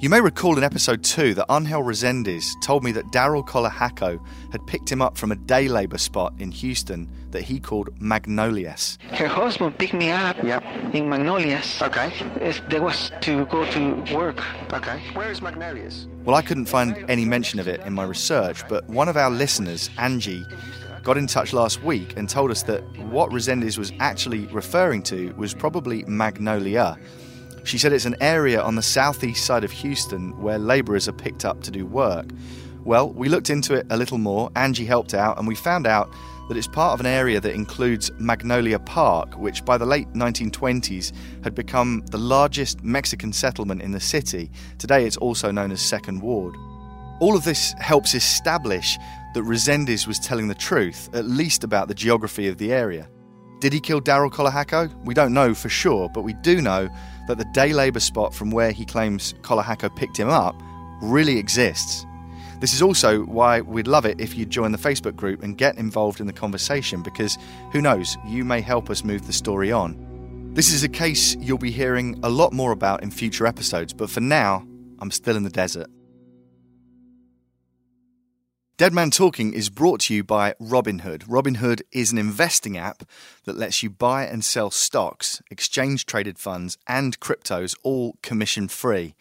You 0.00 0.08
may 0.08 0.20
recall 0.20 0.56
in 0.56 0.62
episode 0.62 1.02
2 1.02 1.34
that 1.34 1.46
Angel 1.50 1.82
Resendiz 1.82 2.44
told 2.62 2.84
me 2.84 2.92
that 2.92 3.06
Daryl 3.06 3.44
Colahaco 3.44 4.24
had 4.52 4.64
picked 4.68 4.90
him 4.92 5.02
up 5.02 5.18
from 5.18 5.32
a 5.32 5.34
day 5.36 5.66
labour 5.66 5.98
spot 5.98 6.34
in 6.38 6.52
Houston 6.52 7.10
that 7.32 7.42
he 7.42 7.58
called 7.58 7.90
Magnolias. 8.00 8.96
Her 9.10 9.26
husband 9.26 9.76
picked 9.76 9.94
me 9.94 10.10
up 10.12 10.36
Yep. 10.40 10.62
in 10.94 11.08
Magnolias. 11.08 11.82
Okay. 11.82 12.12
It's- 12.36 12.60
There 12.68 12.80
was 12.80 13.10
to 13.22 13.44
go 13.46 13.68
to 13.72 14.04
work. 14.14 14.40
Okay. 14.72 15.00
Where 15.14 15.32
is 15.32 15.42
Magnolias? 15.42 16.06
Well, 16.24 16.36
I 16.36 16.42
couldn't 16.42 16.66
find 16.66 17.04
any 17.08 17.24
mention 17.24 17.58
of 17.58 17.66
it 17.66 17.80
in 17.84 17.92
my 17.92 18.04
research, 18.04 18.62
but 18.68 18.88
one 18.88 19.08
of 19.08 19.16
our 19.16 19.30
listeners, 19.30 19.90
Angie, 19.98 20.46
got 21.02 21.16
in 21.18 21.26
touch 21.26 21.52
last 21.52 21.82
week 21.82 22.14
and 22.16 22.28
told 22.28 22.52
us 22.52 22.62
that 22.64 22.82
what 23.10 23.30
Resendiz 23.30 23.76
was 23.76 23.92
actually 23.98 24.46
referring 24.52 25.02
to 25.04 25.34
was 25.36 25.54
probably 25.54 26.04
Magnolia. 26.06 26.96
She 27.68 27.76
said 27.76 27.92
it's 27.92 28.06
an 28.06 28.16
area 28.22 28.62
on 28.62 28.76
the 28.76 28.82
southeast 28.82 29.44
side 29.44 29.62
of 29.62 29.70
Houston 29.70 30.30
where 30.40 30.58
labourers 30.58 31.06
are 31.06 31.12
picked 31.12 31.44
up 31.44 31.60
to 31.64 31.70
do 31.70 31.84
work. 31.84 32.24
Well, 32.82 33.10
we 33.10 33.28
looked 33.28 33.50
into 33.50 33.74
it 33.74 33.86
a 33.90 33.96
little 33.98 34.16
more, 34.16 34.50
Angie 34.56 34.86
helped 34.86 35.12
out, 35.12 35.36
and 35.36 35.46
we 35.46 35.54
found 35.54 35.86
out 35.86 36.10
that 36.48 36.56
it's 36.56 36.66
part 36.66 36.94
of 36.94 37.00
an 37.00 37.04
area 37.04 37.40
that 37.40 37.52
includes 37.52 38.10
Magnolia 38.18 38.78
Park, 38.78 39.34
which 39.34 39.66
by 39.66 39.76
the 39.76 39.84
late 39.84 40.10
1920s 40.14 41.12
had 41.44 41.54
become 41.54 42.02
the 42.06 42.16
largest 42.16 42.82
Mexican 42.82 43.34
settlement 43.34 43.82
in 43.82 43.92
the 43.92 44.00
city. 44.00 44.50
Today 44.78 45.04
it's 45.04 45.18
also 45.18 45.50
known 45.50 45.70
as 45.70 45.82
Second 45.82 46.22
Ward. 46.22 46.56
All 47.20 47.36
of 47.36 47.44
this 47.44 47.74
helps 47.80 48.14
establish 48.14 48.96
that 49.34 49.42
Resendiz 49.42 50.06
was 50.06 50.18
telling 50.18 50.48
the 50.48 50.54
truth, 50.54 51.10
at 51.12 51.26
least 51.26 51.64
about 51.64 51.88
the 51.88 51.94
geography 51.94 52.48
of 52.48 52.56
the 52.56 52.72
area. 52.72 53.10
Did 53.60 53.72
he 53.74 53.80
kill 53.80 54.00
Daryl 54.00 54.30
Colahaco? 54.30 54.88
We 55.04 55.14
don't 55.14 55.34
know 55.34 55.52
for 55.52 55.68
sure, 55.68 56.08
but 56.08 56.22
we 56.22 56.32
do 56.32 56.62
know 56.62 56.88
that 57.28 57.38
the 57.38 57.44
day 57.46 57.72
labour 57.72 58.00
spot 58.00 58.34
from 58.34 58.50
where 58.50 58.72
he 58.72 58.84
claims 58.84 59.34
Colahaco 59.42 59.94
picked 59.94 60.18
him 60.18 60.28
up 60.28 60.60
really 61.00 61.38
exists. 61.38 62.04
This 62.60 62.74
is 62.74 62.82
also 62.82 63.20
why 63.22 63.60
we'd 63.60 63.86
love 63.86 64.04
it 64.04 64.20
if 64.20 64.36
you'd 64.36 64.50
join 64.50 64.72
the 64.72 64.78
Facebook 64.78 65.14
group 65.14 65.44
and 65.44 65.56
get 65.56 65.78
involved 65.78 66.20
in 66.20 66.26
the 66.26 66.32
conversation 66.32 67.02
because 67.02 67.38
who 67.70 67.80
knows, 67.80 68.16
you 68.26 68.44
may 68.44 68.60
help 68.60 68.90
us 68.90 69.04
move 69.04 69.26
the 69.26 69.32
story 69.32 69.70
on. 69.70 70.52
This 70.54 70.72
is 70.72 70.82
a 70.82 70.88
case 70.88 71.36
you'll 71.36 71.58
be 71.58 71.70
hearing 71.70 72.18
a 72.24 72.28
lot 72.28 72.52
more 72.52 72.72
about 72.72 73.04
in 73.04 73.12
future 73.12 73.46
episodes, 73.46 73.92
but 73.92 74.10
for 74.10 74.20
now, 74.20 74.66
I'm 74.98 75.12
still 75.12 75.36
in 75.36 75.44
the 75.44 75.50
desert. 75.50 75.88
Dead 78.78 78.92
Man 78.92 79.10
Talking 79.10 79.54
is 79.54 79.70
brought 79.70 79.98
to 80.02 80.14
you 80.14 80.22
by 80.22 80.54
Robinhood. 80.62 81.24
Robinhood 81.24 81.82
is 81.90 82.12
an 82.12 82.18
investing 82.18 82.78
app 82.78 83.02
that 83.44 83.58
lets 83.58 83.82
you 83.82 83.90
buy 83.90 84.24
and 84.24 84.44
sell 84.44 84.70
stocks, 84.70 85.42
exchange 85.50 86.06
traded 86.06 86.38
funds, 86.38 86.78
and 86.86 87.18
cryptos 87.18 87.74
all 87.82 88.14
commission 88.22 88.68
free. 88.68 89.16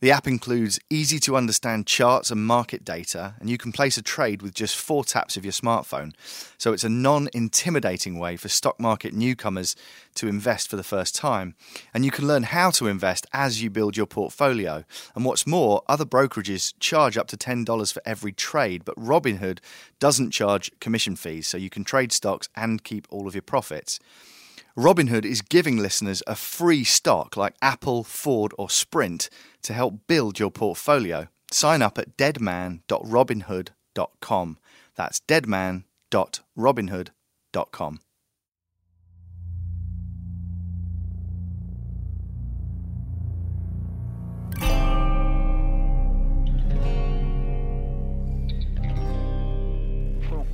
The 0.00 0.12
app 0.12 0.28
includes 0.28 0.78
easy 0.88 1.18
to 1.20 1.36
understand 1.36 1.88
charts 1.88 2.30
and 2.30 2.46
market 2.46 2.84
data, 2.84 3.34
and 3.40 3.50
you 3.50 3.58
can 3.58 3.72
place 3.72 3.98
a 3.98 4.02
trade 4.02 4.42
with 4.42 4.54
just 4.54 4.76
four 4.76 5.02
taps 5.04 5.36
of 5.36 5.44
your 5.44 5.50
smartphone. 5.50 6.12
So 6.56 6.72
it's 6.72 6.84
a 6.84 6.88
non 6.88 7.28
intimidating 7.32 8.16
way 8.16 8.36
for 8.36 8.48
stock 8.48 8.78
market 8.78 9.12
newcomers 9.12 9.74
to 10.14 10.28
invest 10.28 10.70
for 10.70 10.76
the 10.76 10.84
first 10.84 11.16
time. 11.16 11.56
And 11.92 12.04
you 12.04 12.12
can 12.12 12.28
learn 12.28 12.44
how 12.44 12.70
to 12.72 12.86
invest 12.86 13.26
as 13.32 13.60
you 13.60 13.70
build 13.70 13.96
your 13.96 14.06
portfolio. 14.06 14.84
And 15.16 15.24
what's 15.24 15.48
more, 15.48 15.82
other 15.88 16.04
brokerages 16.04 16.74
charge 16.78 17.18
up 17.18 17.26
to 17.28 17.36
$10 17.36 17.92
for 17.92 18.02
every 18.06 18.32
trade, 18.32 18.84
but 18.84 18.96
Robinhood 18.96 19.58
doesn't 19.98 20.30
charge 20.30 20.70
commission 20.78 21.16
fees, 21.16 21.48
so 21.48 21.58
you 21.58 21.70
can 21.70 21.82
trade 21.82 22.12
stocks 22.12 22.48
and 22.54 22.84
keep 22.84 23.08
all 23.10 23.26
of 23.26 23.34
your 23.34 23.42
profits. 23.42 23.98
Robinhood 24.78 25.24
is 25.24 25.42
giving 25.42 25.78
listeners 25.78 26.22
a 26.28 26.36
free 26.36 26.84
stock 26.84 27.36
like 27.36 27.56
Apple, 27.60 28.04
Ford, 28.04 28.52
or 28.56 28.70
Sprint 28.70 29.28
to 29.62 29.72
help 29.72 30.06
build 30.06 30.38
your 30.38 30.52
portfolio. 30.52 31.26
Sign 31.50 31.82
up 31.82 31.98
at 31.98 32.16
deadman.robinhood.com. 32.16 34.58
That's 34.94 35.18
deadman.robinhood.com. 35.18 38.00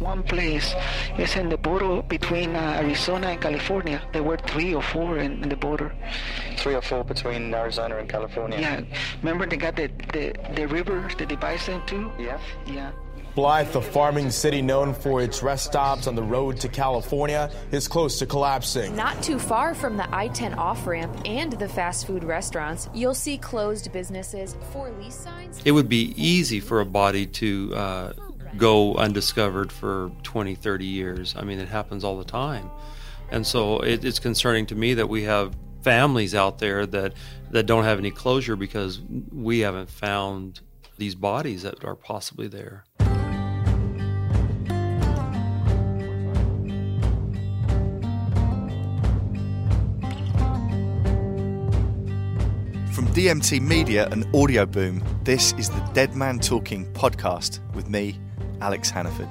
one 0.05 0.23
place, 0.23 0.75
is 1.19 1.35
in 1.35 1.49
the 1.49 1.57
border 1.57 2.03
between 2.03 2.55
uh, 2.55 2.81
Arizona 2.83 3.29
and 3.29 3.41
California. 3.41 4.01
There 4.13 4.23
were 4.23 4.37
three 4.37 4.75
or 4.75 4.83
four 4.83 5.19
in, 5.19 5.43
in 5.43 5.49
the 5.49 5.57
border. 5.57 5.93
Three 6.59 6.75
or 6.75 6.83
four 6.83 7.03
between 7.05 7.53
Arizona 7.55 7.97
and 7.97 8.09
California. 8.09 8.61
Yeah, 8.61 8.83
remember 9.23 9.47
they 9.47 9.57
got 9.57 9.77
the, 9.77 9.89
the, 10.13 10.35
the 10.55 10.69
river 10.69 11.09
the 11.19 11.27
divides 11.27 11.67
them 11.67 11.83
too? 11.87 12.13
Yeah. 12.19 12.39
Yeah. 12.67 12.93
Blythe, 13.35 13.75
a 13.75 13.83
farming 13.83 14.31
city 14.31 14.63
known 14.63 14.95
for 14.95 15.21
its 15.21 15.43
rest 15.43 15.65
stops 15.65 16.07
on 16.07 16.15
the 16.15 16.23
road 16.23 16.61
to 16.61 16.69
California, 16.69 17.51
is 17.73 17.89
close 17.89 18.21
to 18.21 18.27
collapsing. 18.27 18.95
Not 18.95 19.21
too 19.25 19.41
far 19.41 19.75
from 19.75 19.97
the 19.97 20.07
I 20.15 20.29
10 20.29 20.55
off 20.55 20.87
ramp 20.87 21.13
and 21.25 21.53
the 21.53 21.69
fast 21.69 22.07
food 22.07 22.23
restaurants, 22.23 22.89
you'll 22.95 23.13
see 23.13 23.37
closed 23.37 23.91
businesses, 23.93 24.55
for 24.73 24.89
lease 25.01 25.17
signs. 25.17 25.61
It 25.65 25.73
would 25.73 25.89
be 25.89 26.15
easy 26.17 26.61
for 26.61 26.81
a 26.81 26.87
body 26.87 27.27
to 27.27 27.75
uh, 27.75 28.13
go 28.57 28.95
undiscovered 28.95 29.73
for 29.73 30.11
20, 30.23 30.55
30 30.55 30.85
years. 30.85 31.35
I 31.37 31.43
mean, 31.43 31.59
it 31.59 31.69
happens 31.69 32.05
all 32.05 32.19
the 32.19 32.25
time. 32.25 32.71
And 33.31 33.47
so 33.47 33.81
it, 33.81 34.05
it's 34.05 34.19
concerning 34.19 34.67
to 34.67 34.75
me 34.75 34.95
that 34.95 35.09
we 35.09 35.25
have 35.25 35.55
families 35.83 36.35
out 36.35 36.59
there 36.59 36.87
that, 36.87 37.15
that 37.51 37.67
don't 37.67 37.85
have 37.85 37.99
any 37.99 38.11
closure 38.11 38.57
because 38.57 39.01
we 39.33 39.61
haven't 39.61 39.91
found 39.91 40.61
these 40.99 41.15
bodies 41.15 41.63
that 41.63 41.85
are 41.85 41.97
possibly 41.97 42.49
there. 42.49 42.85
From 52.95 53.09
DMT 53.09 53.61
Media 53.61 54.09
and 54.13 54.25
Audio 54.35 54.65
Boom, 54.65 55.03
this 55.25 55.53
is 55.55 55.69
the 55.69 55.81
Dead 55.95 56.15
Man 56.15 56.39
Talking 56.39 56.87
podcast 56.93 57.59
with 57.75 57.89
me, 57.89 58.21
Alex 58.61 58.91
Hannaford. 58.91 59.29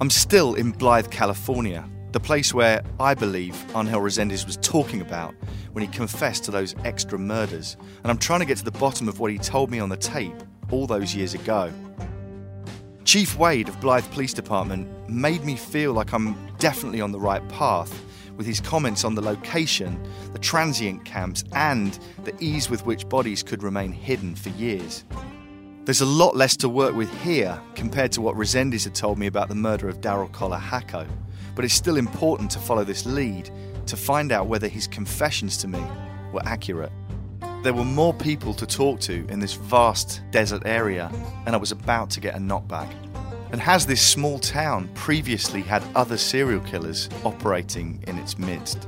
I'm 0.00 0.10
still 0.10 0.54
in 0.54 0.72
Blythe, 0.72 1.10
California, 1.10 1.84
the 2.12 2.20
place 2.20 2.52
where 2.52 2.82
I 2.98 3.14
believe 3.14 3.54
Angel 3.76 4.00
Resendiz 4.00 4.46
was 4.46 4.56
talking 4.56 5.00
about 5.00 5.34
when 5.72 5.82
he 5.82 5.88
confessed 5.88 6.44
to 6.44 6.50
those 6.50 6.74
extra 6.84 7.18
murders, 7.18 7.76
and 8.02 8.10
I'm 8.10 8.18
trying 8.18 8.40
to 8.40 8.46
get 8.46 8.58
to 8.58 8.64
the 8.64 8.72
bottom 8.72 9.08
of 9.08 9.20
what 9.20 9.30
he 9.30 9.38
told 9.38 9.70
me 9.70 9.78
on 9.78 9.88
the 9.88 9.96
tape 9.96 10.34
all 10.70 10.86
those 10.86 11.14
years 11.14 11.34
ago. 11.34 11.72
Chief 13.04 13.36
Wade 13.36 13.68
of 13.68 13.80
Blythe 13.80 14.04
Police 14.12 14.32
Department 14.32 14.88
made 15.08 15.44
me 15.44 15.56
feel 15.56 15.92
like 15.92 16.12
I'm 16.12 16.36
definitely 16.58 17.00
on 17.00 17.12
the 17.12 17.20
right 17.20 17.46
path 17.48 17.92
with 18.36 18.46
his 18.46 18.60
comments 18.60 19.04
on 19.04 19.14
the 19.14 19.20
location, 19.20 20.02
the 20.32 20.38
transient 20.38 21.04
camps, 21.04 21.44
and 21.52 21.98
the 22.24 22.34
ease 22.40 22.70
with 22.70 22.86
which 22.86 23.08
bodies 23.08 23.42
could 23.42 23.62
remain 23.62 23.92
hidden 23.92 24.34
for 24.34 24.48
years. 24.50 25.04
There's 25.90 26.02
a 26.02 26.06
lot 26.06 26.36
less 26.36 26.56
to 26.58 26.68
work 26.68 26.94
with 26.94 27.12
here 27.20 27.60
compared 27.74 28.12
to 28.12 28.20
what 28.20 28.36
Resendiz 28.36 28.84
had 28.84 28.94
told 28.94 29.18
me 29.18 29.26
about 29.26 29.48
the 29.48 29.56
murder 29.56 29.88
of 29.88 30.00
Daryl 30.00 30.30
Colahaco, 30.30 31.04
but 31.56 31.64
it's 31.64 31.74
still 31.74 31.96
important 31.96 32.48
to 32.52 32.60
follow 32.60 32.84
this 32.84 33.04
lead 33.06 33.50
to 33.86 33.96
find 33.96 34.30
out 34.30 34.46
whether 34.46 34.68
his 34.68 34.86
confessions 34.86 35.56
to 35.56 35.66
me 35.66 35.84
were 36.32 36.42
accurate. 36.44 36.92
There 37.64 37.74
were 37.74 37.84
more 37.84 38.14
people 38.14 38.54
to 38.54 38.66
talk 38.66 39.00
to 39.00 39.26
in 39.30 39.40
this 39.40 39.54
vast 39.54 40.22
desert 40.30 40.62
area, 40.64 41.10
and 41.44 41.56
I 41.56 41.58
was 41.58 41.72
about 41.72 42.08
to 42.10 42.20
get 42.20 42.36
a 42.36 42.38
knockback. 42.38 42.94
And 43.50 43.60
has 43.60 43.84
this 43.84 44.00
small 44.00 44.38
town 44.38 44.88
previously 44.94 45.60
had 45.60 45.82
other 45.96 46.18
serial 46.18 46.60
killers 46.60 47.08
operating 47.24 48.04
in 48.06 48.16
its 48.16 48.38
midst? 48.38 48.86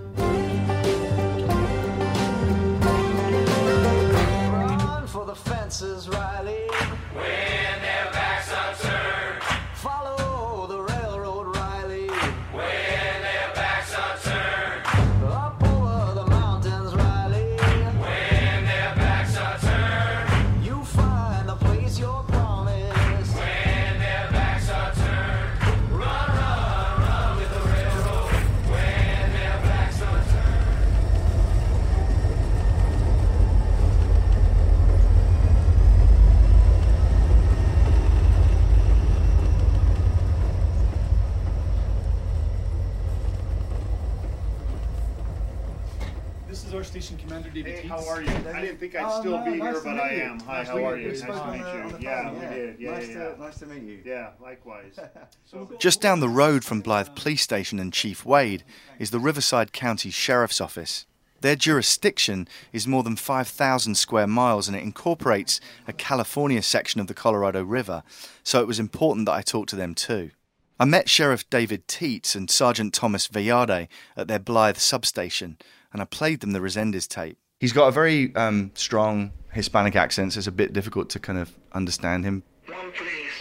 Think 49.44 49.47
I'd 49.47 49.50
still 49.50 49.50
no, 49.50 49.53
be 49.53 49.59
nice 49.59 49.83
here, 49.83 49.94
but 49.94 50.00
I 50.00 50.12
am. 50.15 50.41
Hi, 50.41 50.59
Nice 50.59 50.69
how 50.69 50.85
are 50.85 50.97
you? 50.99 51.09
Nice 51.09 51.21
to 51.21 51.50
meet 51.53 51.59
you. 51.59 51.97
the 51.99 52.03
Yeah, 52.03 52.33
we 52.33 52.41
did. 52.41 52.81
Yeah, 52.81 52.91
Nice 52.91 53.09
yeah, 53.09 53.15
to- 53.15 53.21
yeah. 53.39 53.44
nice 53.44 53.59
to 53.59 53.67
meet 53.67 53.83
you. 53.83 54.03
Yeah, 54.05 54.31
likewise. 54.41 54.99
So, 55.50 55.71
Just 55.79 56.00
down 56.00 56.21
the 56.21 56.29
road 56.29 56.65
from 56.65 56.81
Blythe 56.81 57.15
Police 57.15 57.43
Station 57.43 57.79
and 57.79 57.93
Chief 57.93 58.25
Wade 58.25 58.65
is 58.99 59.11
the 59.11 59.19
Riverside 59.19 59.73
County 59.73 60.11
Sheriff's 60.11 60.61
Office. 60.61 61.06
Their 61.43 61.56
jurisdiction 61.56 62.47
is 62.73 62.87
more 62.87 63.03
than 63.03 63.17
5,000 63.17 63.97
square 63.97 64.27
miles 64.29 64.69
and 64.69 64.77
it 64.77 64.83
incorporates 64.83 65.61
a 65.88 65.93
California 65.93 66.62
section 66.62 67.00
of 67.00 67.09
the 67.09 67.15
Colorado 67.15 67.65
River, 67.65 68.03
so 68.45 68.61
it 68.61 68.67
was 68.69 68.79
important 68.79 69.27
that 69.27 69.33
I 69.33 69.43
talk 69.43 69.67
to 69.69 69.77
them 69.77 69.95
too. 69.95 70.31
I 70.79 70.85
met 70.85 71.11
Sheriff 71.11 71.49
David 71.50 71.87
Teets 71.88 72.35
and 72.35 72.49
Sergeant 72.49 72.95
Thomas 72.95 73.27
Vallade 73.29 73.88
at 74.17 74.29
their 74.29 74.38
Blythe 74.38 74.77
substation, 74.79 75.59
and 75.93 76.00
I 76.00 76.05
played 76.06 76.41
them 76.41 76.53
the 76.53 76.61
Resendiz 76.61 77.09
tape. 77.09 77.38
He's 77.62 77.73
got 77.73 77.87
a 77.87 77.93
very 77.93 78.35
um, 78.35 78.73
strong 78.75 79.31
Hispanic 79.53 79.94
accent, 79.94 80.32
so 80.32 80.38
it's 80.38 80.49
a 80.49 80.50
bit 80.53 80.73
difficult 80.73 81.09
to 81.11 81.20
kind 81.20 81.38
of 81.38 81.53
understand 81.73 82.25
him. 82.25 82.43
One 82.67 82.91
place 82.91 83.37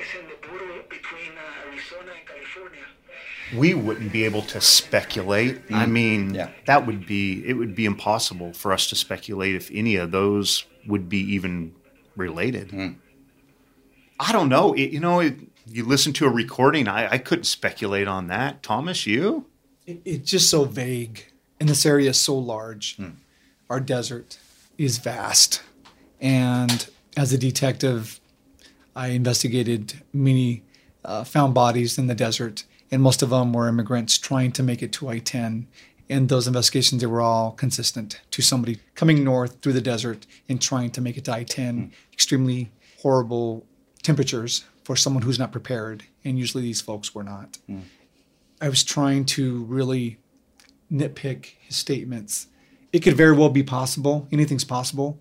is 0.00 0.18
in 0.18 0.26
the 0.26 0.48
border 0.48 0.82
between 0.88 1.32
uh, 1.36 1.68
Arizona 1.70 2.12
and 2.16 2.26
California. 2.26 2.84
we 3.58 3.74
wouldn't 3.74 4.10
be 4.10 4.24
able 4.24 4.40
to 4.40 4.62
speculate. 4.62 5.60
I 5.70 5.84
mean, 5.84 6.32
Yeah. 6.32 6.48
that 6.64 6.86
would 6.86 7.06
be 7.06 7.46
it 7.46 7.52
would 7.58 7.74
be 7.74 7.84
impossible 7.84 8.54
for 8.54 8.72
us 8.72 8.86
to 8.88 8.96
speculate 8.96 9.54
if 9.54 9.70
any 9.70 9.96
of 9.96 10.12
those 10.12 10.64
would 10.86 11.10
be 11.10 11.18
even 11.34 11.74
related. 12.16 12.72
I 14.18 14.32
don't 14.32 14.48
know. 14.48 14.72
It, 14.72 14.92
you 14.92 15.00
know, 15.00 15.20
it, 15.20 15.34
you 15.66 15.84
listen 15.84 16.14
to 16.14 16.24
a 16.24 16.30
recording. 16.30 16.88
I, 16.88 17.12
I 17.12 17.18
couldn't 17.18 17.44
speculate 17.44 18.08
on 18.08 18.28
that. 18.28 18.62
Thomas, 18.62 19.06
you? 19.06 19.44
It, 19.86 20.00
it's 20.06 20.30
just 20.30 20.48
so 20.48 20.64
vague, 20.64 21.26
and 21.60 21.68
this 21.68 21.84
area 21.84 22.08
is 22.08 22.18
so 22.18 22.34
large. 22.38 22.96
Our 23.70 23.80
desert 23.80 24.38
is 24.78 24.98
vast, 24.98 25.62
and 26.20 26.88
as 27.16 27.32
a 27.32 27.38
detective, 27.38 28.20
I 28.96 29.08
investigated 29.08 30.02
many 30.12 30.62
uh, 31.04 31.24
found 31.24 31.54
bodies 31.54 31.98
in 31.98 32.06
the 32.06 32.14
desert, 32.14 32.64
and 32.90 33.02
most 33.02 33.22
of 33.22 33.30
them 33.30 33.52
were 33.52 33.68
immigrants 33.68 34.18
trying 34.18 34.52
to 34.52 34.62
make 34.62 34.82
it 34.82 34.92
to 34.94 35.08
I-10. 35.08 35.66
And 36.10 36.28
those 36.30 36.46
investigations, 36.46 37.02
they 37.02 37.06
were 37.06 37.20
all 37.20 37.52
consistent 37.52 38.20
to 38.30 38.40
somebody 38.40 38.78
coming 38.94 39.22
north 39.22 39.60
through 39.60 39.74
the 39.74 39.82
desert 39.82 40.26
and 40.48 40.60
trying 40.60 40.90
to 40.92 41.02
make 41.02 41.18
it 41.18 41.24
to 41.26 41.32
I-10. 41.32 41.90
Extremely 42.12 42.70
horrible 43.02 43.66
temperatures 44.02 44.64
for 44.84 44.96
someone 44.96 45.22
who's 45.22 45.38
not 45.38 45.52
prepared, 45.52 46.04
and 46.24 46.38
usually 46.38 46.62
these 46.62 46.80
folks 46.80 47.14
were 47.14 47.24
not. 47.24 47.58
I 48.60 48.68
was 48.70 48.82
trying 48.82 49.26
to 49.26 49.64
really 49.64 50.18
nitpick 50.90 51.52
his 51.60 51.76
statements. 51.76 52.46
It 52.92 53.00
could 53.00 53.16
very 53.16 53.36
well 53.36 53.50
be 53.50 53.62
possible. 53.62 54.28
Anything's 54.32 54.64
possible. 54.64 55.20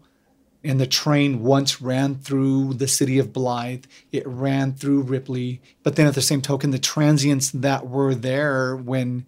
And 0.64 0.80
the 0.80 0.88
train 0.88 1.44
once 1.44 1.82
ran 1.82 2.16
through 2.16 2.74
the 2.76 2.88
city 2.88 3.20
of 3.20 3.32
Blythe. 3.32 3.86
It 4.12 4.26
ran 4.26 4.74
through 4.74 5.02
Ripley. 5.04 5.62
But 5.84 5.96
then 5.96 6.08
at 6.08 6.16
the 6.16 6.22
same 6.22 6.42
token, 6.42 6.72
the 6.72 6.80
transients 6.80 7.52
that 7.52 7.88
were 7.88 8.16
there 8.16 8.76
when 8.76 9.26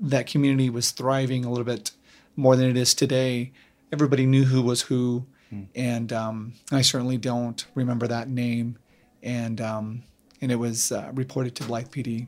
that 0.00 0.26
community 0.26 0.68
was 0.68 0.90
thriving 0.90 1.44
a 1.44 1.50
little 1.50 1.64
bit 1.64 1.92
more 2.34 2.56
than 2.56 2.68
it 2.68 2.76
is 2.76 2.94
today, 2.94 3.52
everybody 3.92 4.26
knew 4.26 4.44
who 4.44 4.62
was 4.62 4.82
who. 4.82 5.26
And 5.74 6.12
um, 6.12 6.54
I 6.70 6.80
certainly 6.82 7.18
don't 7.18 7.64
remember 7.74 8.08
that 8.08 8.28
name. 8.28 8.78
And 9.22 9.60
um, 9.60 10.02
and 10.40 10.50
it 10.50 10.56
was 10.56 10.90
uh, 10.90 11.10
reported 11.14 11.54
to 11.56 11.64
Blythe 11.64 11.88
PD 11.88 12.26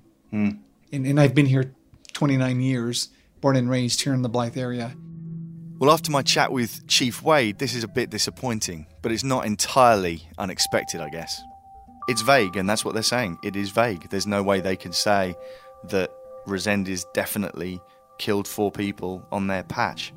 and, 0.93 1.07
and 1.07 1.21
I've 1.21 1.35
been 1.35 1.47
here 1.47 1.75
29 2.13 2.61
years, 2.61 3.09
born 3.41 3.57
and 3.57 3.69
raised 3.69 4.03
here 4.03 4.15
in 4.15 4.23
the 4.23 4.29
Blythe 4.29 4.57
area. 4.57 4.95
Well, 5.79 5.91
after 5.91 6.13
my 6.13 6.23
chat 6.23 6.53
with 6.53 6.87
Chief 6.87 7.21
Wade, 7.21 7.59
this 7.59 7.75
is 7.75 7.83
a 7.83 7.89
bit 7.89 8.09
disappointing, 8.09 8.87
but 9.03 9.11
it's 9.11 9.25
not 9.25 9.45
entirely 9.45 10.23
unexpected, 10.39 11.01
I 11.01 11.09
guess. 11.09 11.43
It's 12.07 12.23
vague, 12.23 12.57
and 12.57 12.71
that's 12.71 12.85
what 12.85 12.95
they're 12.95 13.03
saying. 13.03 13.39
It 13.43 13.57
is 13.57 13.71
vague. 13.71 14.09
There's 14.09 14.27
no 14.27 14.41
way 14.41 14.61
they 14.61 14.77
can 14.77 14.93
say 14.93 15.35
that 15.89 16.13
Resendiz 16.47 17.05
definitely 17.13 17.81
killed 18.19 18.47
four 18.47 18.71
people 18.71 19.27
on 19.33 19.49
their 19.49 19.65
patch. 19.65 20.13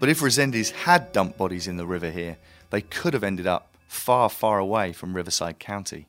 But 0.00 0.08
if 0.08 0.20
Resendiz 0.20 0.70
had 0.70 1.12
dumped 1.12 1.36
bodies 1.36 1.68
in 1.68 1.76
the 1.76 1.86
river 1.86 2.10
here, 2.10 2.38
they 2.70 2.80
could 2.80 3.12
have 3.12 3.24
ended 3.24 3.46
up 3.46 3.76
far, 3.86 4.30
far 4.30 4.58
away 4.58 4.94
from 4.94 5.14
Riverside 5.14 5.58
County. 5.58 6.08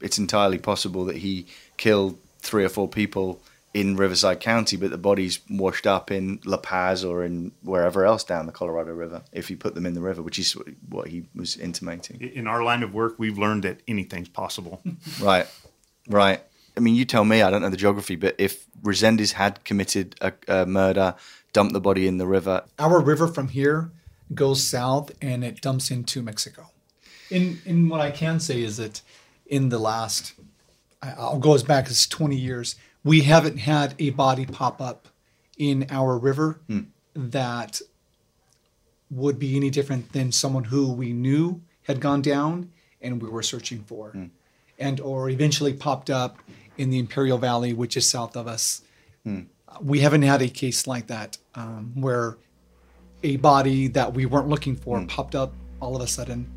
It's 0.00 0.18
entirely 0.18 0.58
possible 0.58 1.04
that 1.04 1.16
he 1.16 1.46
killed 1.76 2.18
three 2.40 2.64
or 2.64 2.68
four 2.68 2.88
people 2.88 3.40
in 3.74 3.96
Riverside 3.96 4.38
County, 4.38 4.76
but 4.76 4.90
the 4.90 4.98
body's 4.98 5.40
washed 5.50 5.86
up 5.86 6.12
in 6.12 6.38
La 6.44 6.56
Paz 6.56 7.04
or 7.04 7.24
in 7.24 7.50
wherever 7.62 8.06
else 8.06 8.22
down 8.22 8.46
the 8.46 8.52
Colorado 8.52 8.92
River 8.92 9.22
if 9.32 9.50
you 9.50 9.56
put 9.56 9.74
them 9.74 9.84
in 9.84 9.94
the 9.94 10.00
river, 10.00 10.22
which 10.22 10.38
is 10.38 10.56
what 10.88 11.08
he 11.08 11.24
was 11.34 11.56
intimating. 11.56 12.20
In 12.20 12.46
our 12.46 12.62
line 12.62 12.84
of 12.84 12.94
work, 12.94 13.16
we've 13.18 13.36
learned 13.36 13.64
that 13.64 13.80
anything's 13.88 14.28
possible. 14.28 14.80
Right, 15.20 15.46
right. 16.08 16.40
I 16.76 16.80
mean, 16.80 16.94
you 16.94 17.04
tell 17.04 17.24
me. 17.24 17.42
I 17.42 17.50
don't 17.50 17.62
know 17.62 17.70
the 17.70 17.76
geography, 17.76 18.16
but 18.16 18.34
if 18.38 18.66
Resendiz 18.82 19.32
had 19.32 19.64
committed 19.64 20.16
a, 20.20 20.32
a 20.48 20.66
murder, 20.66 21.14
dumped 21.52 21.72
the 21.72 21.80
body 21.80 22.06
in 22.06 22.18
the 22.18 22.26
river, 22.26 22.64
Our 22.78 23.00
river 23.00 23.26
from 23.26 23.48
here 23.48 23.90
goes 24.34 24.62
south 24.62 25.12
and 25.20 25.44
it 25.44 25.60
dumps 25.60 25.90
into 25.90 26.22
Mexico. 26.22 26.70
In 27.30 27.60
in 27.64 27.88
what 27.88 28.00
I 28.00 28.10
can 28.10 28.40
say 28.40 28.62
is 28.62 28.76
that 28.76 29.02
in 29.46 29.68
the 29.68 29.78
last, 29.78 30.34
I'll 31.02 31.38
go 31.38 31.54
as 31.54 31.62
back 31.62 31.88
as 31.88 32.06
20 32.06 32.36
years, 32.36 32.76
we 33.04 33.20
haven't 33.20 33.58
had 33.58 33.94
a 33.98 34.10
body 34.10 34.46
pop 34.46 34.80
up 34.80 35.08
in 35.58 35.86
our 35.90 36.18
river 36.18 36.60
hmm. 36.66 36.80
that 37.14 37.80
would 39.10 39.38
be 39.38 39.56
any 39.56 39.70
different 39.70 40.12
than 40.12 40.32
someone 40.32 40.64
who 40.64 40.92
we 40.92 41.12
knew 41.12 41.60
had 41.82 42.00
gone 42.00 42.22
down 42.22 42.72
and 43.00 43.22
we 43.22 43.28
were 43.28 43.42
searching 43.42 43.84
for, 43.84 44.10
hmm. 44.10 44.26
and 44.78 44.98
or 45.00 45.28
eventually 45.28 45.74
popped 45.74 46.10
up 46.10 46.38
in 46.78 46.90
the 46.90 46.98
Imperial 46.98 47.38
Valley, 47.38 47.72
which 47.72 47.96
is 47.96 48.08
south 48.08 48.36
of 48.36 48.48
us. 48.48 48.82
Hmm. 49.22 49.42
We 49.80 50.00
haven't 50.00 50.22
had 50.22 50.40
a 50.40 50.48
case 50.48 50.86
like 50.86 51.08
that 51.08 51.36
um, 51.54 51.92
where 51.94 52.38
a 53.22 53.36
body 53.36 53.88
that 53.88 54.14
we 54.14 54.26
weren't 54.26 54.48
looking 54.48 54.76
for 54.76 55.04
popped 55.06 55.34
up 55.34 55.52
all 55.80 55.96
of 55.96 56.02
a 56.02 56.06
sudden. 56.06 56.50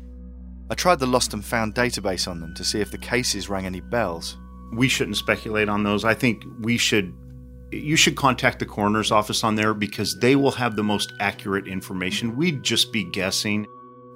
I 0.70 0.74
tried 0.74 0.98
the 0.98 1.06
lost 1.06 1.32
and 1.32 1.44
found 1.44 1.74
database 1.74 2.28
on 2.28 2.40
them 2.40 2.54
to 2.54 2.64
see 2.64 2.80
if 2.80 2.90
the 2.90 2.98
cases 2.98 3.48
rang 3.48 3.66
any 3.66 3.80
bells. 3.80 4.36
We 4.72 4.88
shouldn't 4.88 5.16
speculate 5.16 5.68
on 5.68 5.82
those. 5.82 6.04
I 6.04 6.14
think 6.14 6.44
we 6.60 6.76
should. 6.76 7.14
You 7.70 7.96
should 7.96 8.16
contact 8.16 8.60
the 8.60 8.66
coroner's 8.66 9.12
office 9.12 9.44
on 9.44 9.54
there 9.54 9.74
because 9.74 10.18
they 10.18 10.36
will 10.36 10.52
have 10.52 10.74
the 10.74 10.82
most 10.82 11.12
accurate 11.20 11.68
information. 11.68 12.34
We'd 12.34 12.62
just 12.62 12.92
be 12.92 13.04
guessing. 13.04 13.66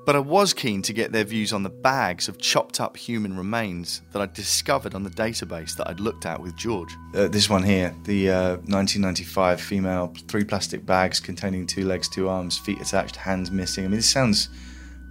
But 0.04 0.16
I 0.16 0.18
was 0.18 0.52
keen 0.52 0.82
to 0.82 0.92
get 0.92 1.12
their 1.12 1.22
views 1.22 1.52
on 1.52 1.62
the 1.62 1.70
bags 1.70 2.28
of 2.28 2.38
chopped 2.38 2.80
up 2.80 2.96
human 2.96 3.36
remains 3.36 4.02
that 4.12 4.20
I'd 4.20 4.32
discovered 4.32 4.96
on 4.96 5.04
the 5.04 5.10
database 5.10 5.76
that 5.76 5.88
I'd 5.88 6.00
looked 6.00 6.26
at 6.26 6.40
with 6.40 6.56
George. 6.56 6.92
Uh, 7.14 7.28
this 7.28 7.48
one 7.48 7.62
here, 7.62 7.94
the 8.02 8.30
uh, 8.30 8.50
1995 8.66 9.60
female, 9.60 10.12
three 10.26 10.42
plastic 10.42 10.84
bags 10.84 11.20
containing 11.20 11.68
two 11.68 11.86
legs, 11.86 12.08
two 12.08 12.28
arms, 12.28 12.58
feet 12.58 12.80
attached, 12.80 13.14
hands 13.14 13.52
missing. 13.52 13.84
I 13.84 13.88
mean, 13.88 13.98
this 13.98 14.10
sounds 14.10 14.48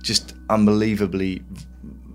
just 0.02 0.34
unbelievably 0.50 1.42
v- 1.50 1.66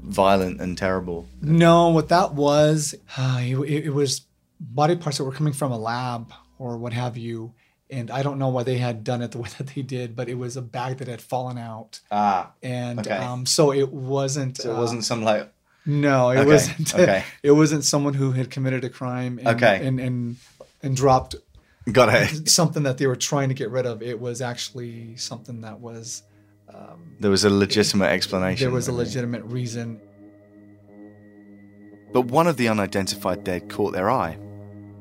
violent 0.07 0.61
and 0.61 0.77
terrible. 0.79 1.27
No, 1.43 1.89
what 1.91 2.09
that 2.11 2.35
was, 2.35 2.95
uh, 3.19 3.41
it, 3.43 3.59
it 3.87 3.91
was 3.95 4.23
body 4.61 4.97
parts 4.97 5.19
that 5.19 5.25
were 5.25 5.33
coming 5.33 5.53
from 5.53 5.73
a 5.73 5.79
lab 5.79 6.33
or 6.59 6.79
what 6.79 6.93
have 6.93 7.17
you. 7.17 7.53
And 7.91 8.11
I 8.11 8.23
don't 8.23 8.39
know 8.39 8.49
why 8.49 8.63
they 8.65 8.79
had 8.79 9.05
done 9.05 9.23
it 9.23 9.31
the 9.33 9.39
way 9.39 9.49
that 9.59 9.69
they 9.75 9.83
did, 9.83 10.17
but 10.17 10.29
it 10.29 10.35
was 10.39 10.57
a 10.57 10.63
bag 10.63 10.99
that 10.99 11.09
had 11.09 11.21
fallen 11.21 11.59
out. 11.59 12.01
Ah, 12.11 12.53
And 12.63 13.01
Okay. 13.01 13.17
um, 13.17 13.47
so 13.47 13.73
it 13.73 13.93
wasn't. 13.93 14.57
so 14.59 14.71
it 14.71 14.75
uh, 14.77 14.79
wasn't 14.81 15.05
some 15.05 15.23
like 15.23 15.53
No, 15.85 16.31
it 16.31 16.39
Okay, 16.39 16.47
wasn't. 16.51 16.95
okay. 16.99 17.25
It 17.43 17.53
wasn't 17.53 17.85
someone 17.85 18.15
who 18.15 18.33
had 18.33 18.51
committed 18.51 18.85
a 18.85 18.91
crime. 18.91 19.39
And, 19.39 19.49
Okay. 19.49 19.87
And 19.87 20.01
and 20.01 20.37
and 20.83 20.97
dropped 20.97 21.37
got 21.93 22.09
it. 22.13 22.49
something 22.49 22.83
that 22.85 22.99
they 22.99 23.07
were 23.07 23.17
trying 23.17 23.49
to 23.51 23.55
get 23.55 23.71
rid 23.71 23.87
of. 23.87 24.03
It 24.03 24.19
was 24.21 24.41
actually 24.43 25.17
something 25.17 25.61
that 25.63 25.79
was 25.81 26.23
There 27.18 27.30
was 27.30 27.45
a 27.45 27.50
legitimate 27.50 28.06
explanation. 28.11 28.66
there 28.66 28.75
was 28.75 28.88
a 28.88 28.92
legitimate 28.92 29.42
reason. 29.45 30.00
but 32.12 32.26
one 32.26 32.47
of 32.47 32.56
the 32.56 32.68
unidentified 32.68 33.45
dead 33.45 33.68
caught 33.68 33.92
their 33.92 34.11
eye. 34.11 34.38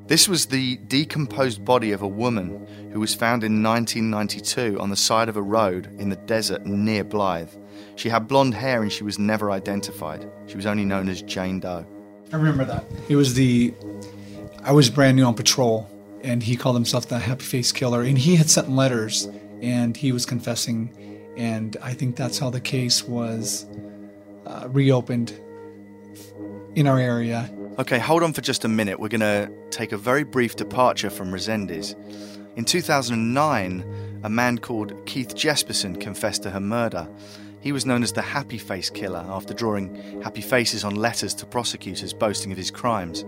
This 0.07 0.27
was 0.29 0.45
the 0.45 0.77
decomposed 0.87 1.65
body 1.65 1.91
of 1.91 2.01
a 2.01 2.07
woman 2.07 2.67
who 2.91 2.99
was 2.99 3.15
found 3.15 3.43
in 3.43 3.63
1992 3.63 4.79
on 4.79 4.89
the 4.91 4.95
side 4.95 5.29
of 5.29 5.35
a 5.37 5.41
road 5.41 5.87
in 5.97 6.09
the 6.09 6.15
desert 6.15 6.65
near 6.65 7.03
Blythe. 7.03 7.49
She 7.95 8.09
had 8.09 8.27
blonde 8.27 8.53
hair 8.53 8.83
and 8.83 8.91
she 8.91 9.03
was 9.03 9.17
never 9.17 9.51
identified. 9.51 10.29
She 10.47 10.55
was 10.55 10.65
only 10.65 10.85
known 10.85 11.09
as 11.09 11.21
Jane 11.23 11.59
Doe. 11.59 11.85
I 12.31 12.35
remember 12.35 12.65
that. 12.65 12.85
It 13.09 13.15
was 13.15 13.33
the 13.33 13.73
I 14.63 14.71
was 14.71 14.89
brand 14.89 15.15
new 15.17 15.25
on 15.25 15.33
patrol, 15.35 15.89
and 16.23 16.41
he 16.43 16.55
called 16.55 16.75
himself 16.75 17.07
the 17.07 17.19
Happy 17.19 17.43
Face 17.43 17.71
Killer, 17.71 18.01
and 18.01 18.17
he 18.17 18.35
had 18.35 18.49
sent 18.49 18.69
letters, 18.69 19.27
and 19.61 19.95
he 19.95 20.11
was 20.11 20.25
confessing, 20.25 20.89
and 21.37 21.77
I 21.81 21.93
think 21.93 22.15
that's 22.15 22.39
how 22.39 22.49
the 22.49 22.61
case 22.61 23.03
was 23.03 23.65
uh, 24.45 24.67
reopened 24.69 25.39
in 26.75 26.87
our 26.87 26.99
area. 26.99 27.51
Okay, 27.77 27.99
hold 27.99 28.23
on 28.23 28.33
for 28.33 28.41
just 28.41 28.63
a 28.63 28.67
minute. 28.67 28.99
We're 28.99 29.09
going 29.09 29.19
to 29.21 29.51
take 29.69 29.91
a 29.91 29.97
very 29.97 30.23
brief 30.23 30.55
departure 30.55 31.09
from 31.09 31.31
Resendiz. 31.31 31.95
In 32.55 32.63
2009, 32.63 34.21
a 34.23 34.29
man 34.29 34.57
called 34.57 35.05
Keith 35.05 35.35
Jesperson 35.35 35.99
confessed 35.99 36.43
to 36.43 36.51
her 36.51 36.59
murder. 36.59 37.07
He 37.59 37.71
was 37.71 37.85
known 37.85 38.03
as 38.03 38.13
the 38.13 38.21
Happy 38.21 38.57
Face 38.57 38.89
Killer 38.89 39.25
after 39.27 39.53
drawing 39.53 40.21
happy 40.21 40.41
faces 40.41 40.83
on 40.83 40.95
letters 40.95 41.33
to 41.35 41.45
prosecutors 41.45 42.13
boasting 42.13 42.51
of 42.51 42.57
his 42.57 42.71
crimes. 42.71 43.25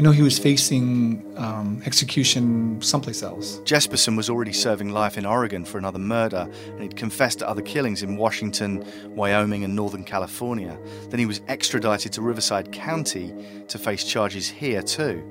I 0.00 0.02
know 0.02 0.12
he 0.12 0.22
was 0.22 0.38
facing 0.38 1.30
um, 1.36 1.82
execution 1.84 2.80
someplace 2.80 3.22
else. 3.22 3.58
Jesperson 3.64 4.16
was 4.16 4.30
already 4.30 4.54
serving 4.54 4.88
life 4.88 5.18
in 5.18 5.26
Oregon 5.26 5.62
for 5.62 5.76
another 5.76 5.98
murder, 5.98 6.48
and 6.68 6.80
he'd 6.80 6.96
confessed 6.96 7.40
to 7.40 7.46
other 7.46 7.60
killings 7.60 8.02
in 8.02 8.16
Washington, 8.16 8.82
Wyoming, 9.14 9.62
and 9.62 9.76
Northern 9.76 10.02
California. 10.02 10.78
Then 11.10 11.20
he 11.20 11.26
was 11.26 11.42
extradited 11.48 12.14
to 12.14 12.22
Riverside 12.22 12.72
County 12.72 13.34
to 13.68 13.78
face 13.78 14.02
charges 14.02 14.48
here 14.48 14.80
too. 14.80 15.22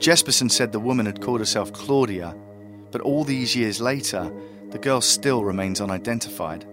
Jesperson 0.00 0.50
said 0.50 0.72
the 0.72 0.80
woman 0.80 1.06
had 1.06 1.20
called 1.20 1.38
herself 1.38 1.72
Claudia, 1.72 2.34
but 2.90 3.02
all 3.02 3.22
these 3.22 3.54
years 3.54 3.80
later, 3.80 4.28
the 4.70 4.78
girl 4.80 5.00
still 5.00 5.44
remains 5.44 5.80
unidentified. 5.80 6.66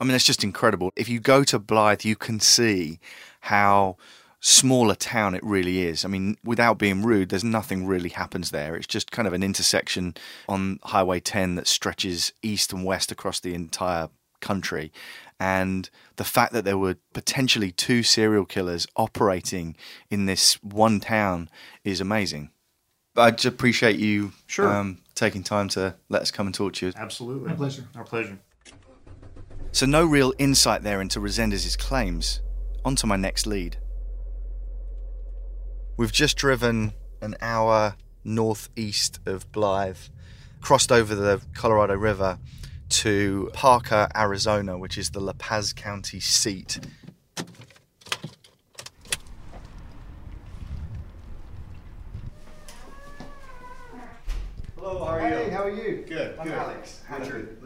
I 0.00 0.04
mean, 0.04 0.14
it's 0.14 0.24
just 0.24 0.44
incredible. 0.44 0.92
If 0.94 1.08
you 1.08 1.18
go 1.18 1.42
to 1.42 1.58
Blythe, 1.58 2.04
you 2.04 2.14
can 2.14 2.38
see 2.38 3.00
how 3.40 3.96
small 4.40 4.90
a 4.90 4.96
town 4.96 5.34
it 5.34 5.44
really 5.44 5.82
is. 5.82 6.04
I 6.04 6.08
mean, 6.08 6.36
without 6.42 6.78
being 6.78 7.02
rude, 7.02 7.28
there's 7.28 7.44
nothing 7.44 7.86
really 7.86 8.08
happens 8.08 8.50
there. 8.50 8.74
It's 8.74 8.86
just 8.86 9.10
kind 9.10 9.28
of 9.28 9.34
an 9.34 9.42
intersection 9.42 10.14
on 10.48 10.78
Highway 10.84 11.20
10 11.20 11.54
that 11.56 11.66
stretches 11.66 12.32
east 12.42 12.72
and 12.72 12.84
west 12.84 13.12
across 13.12 13.38
the 13.40 13.54
entire 13.54 14.08
country. 14.40 14.90
And 15.38 15.88
the 16.16 16.24
fact 16.24 16.52
that 16.54 16.64
there 16.64 16.78
were 16.78 16.96
potentially 17.12 17.70
two 17.70 18.02
serial 18.02 18.44
killers 18.46 18.86
operating 18.96 19.76
in 20.10 20.26
this 20.26 20.54
one 20.62 21.00
town 21.00 21.50
is 21.84 22.00
amazing. 22.00 22.50
I 23.16 23.30
just 23.32 23.44
appreciate 23.46 23.98
you 23.98 24.32
Sure. 24.46 24.68
um, 24.72 24.98
taking 25.14 25.42
time 25.42 25.68
to 25.70 25.96
let 26.08 26.22
us 26.22 26.30
come 26.30 26.46
and 26.46 26.54
talk 26.54 26.74
to 26.74 26.86
you. 26.86 26.92
Absolutely. 26.96 27.48
My 27.50 27.54
pleasure. 27.56 27.84
Our 27.94 28.04
pleasure. 28.04 28.38
So, 29.72 29.86
no 29.86 30.04
real 30.04 30.32
insight 30.38 30.82
there 30.82 31.00
into 31.00 31.20
Resendiz's 31.20 31.76
claims. 31.76 32.40
On 32.84 32.96
to 32.96 33.06
my 33.06 33.16
next 33.16 33.46
lead. 33.46 33.76
We've 36.00 36.10
just 36.10 36.38
driven 36.38 36.94
an 37.20 37.36
hour 37.42 37.94
northeast 38.24 39.20
of 39.26 39.52
Blythe, 39.52 39.98
crossed 40.62 40.90
over 40.90 41.14
the 41.14 41.42
Colorado 41.52 41.94
River 41.94 42.38
to 42.88 43.50
Parker, 43.52 44.08
Arizona, 44.16 44.78
which 44.78 44.96
is 44.96 45.10
the 45.10 45.20
La 45.20 45.34
Paz 45.34 45.74
County 45.74 46.18
seat. 46.18 46.80
Hello, 54.76 55.04
how 55.04 55.04
are 55.04 55.20
you? 55.20 55.36
Hey, 55.36 55.50
how 55.50 55.64
are 55.64 55.70
you? 55.70 56.04
Good, 56.08 56.38
I'm 56.38 56.46
good. 56.46 56.54
Alex. 56.54 57.02
Richard. 57.10 57.58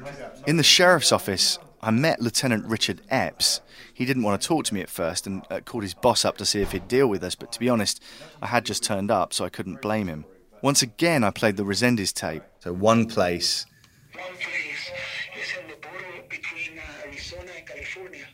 In 0.49 0.57
the 0.57 0.65
sheriff's 0.65 1.13
office, 1.13 1.61
I 1.81 1.93
met 1.93 2.21
Lieutenant 2.21 2.67
Richard 2.67 3.01
Epps. 3.11 3.61
He 3.95 4.05
didn't 4.05 4.25
want 4.25 4.43
to 4.43 4.47
talk 4.49 4.65
to 4.67 4.75
me 4.75 4.81
at 4.81 4.91
first 4.91 5.27
and 5.27 5.43
uh, 5.51 5.61
called 5.61 5.85
his 5.85 5.95
boss 5.95 6.25
up 6.25 6.37
to 6.39 6.45
see 6.45 6.61
if 6.61 6.73
he'd 6.73 6.89
deal 6.89 7.07
with 7.07 7.23
us, 7.23 7.35
but 7.37 7.53
to 7.53 7.61
be 7.61 7.69
honest, 7.69 8.03
I 8.43 8.49
had 8.49 8.65
just 8.67 8.83
turned 8.83 9.11
up, 9.11 9.33
so 9.33 9.45
I 9.45 9.49
couldn't 9.49 9.81
blame 9.81 10.09
him. 10.09 10.25
Once 10.63 10.83
again, 10.83 11.23
I 11.23 11.31
played 11.31 11.57
the 11.57 11.63
Resendiz 11.63 12.13
tape. 12.13 12.43
So, 12.61 12.73
one 12.73 13.07
place, 13.07 13.67
One 14.15 14.25
place 14.35 14.91
is 15.39 15.59
in 15.61 15.69
the 15.69 15.77
border 15.77 16.25
between 16.29 16.79
uh, 16.79 17.07
Arizona 17.07 17.51
and 17.57 17.67
California. 17.67 18.25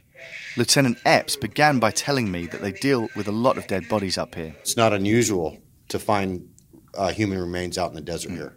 Lieutenant 0.56 0.98
Epps 1.04 1.36
began 1.36 1.78
by 1.78 1.90
telling 1.90 2.30
me 2.30 2.46
that 2.46 2.60
they 2.62 2.72
deal 2.72 3.08
with 3.14 3.28
a 3.28 3.32
lot 3.32 3.58
of 3.58 3.66
dead 3.66 3.88
bodies 3.88 4.16
up 4.16 4.34
here. 4.34 4.54
It's 4.60 4.76
not 4.76 4.92
unusual 4.92 5.58
to 5.88 5.98
find 5.98 6.48
uh, 6.94 7.10
human 7.12 7.38
remains 7.38 7.76
out 7.78 7.90
in 7.90 7.94
the 7.96 8.02
Mm. 8.02 8.06
desert 8.06 8.32
here. 8.32 8.56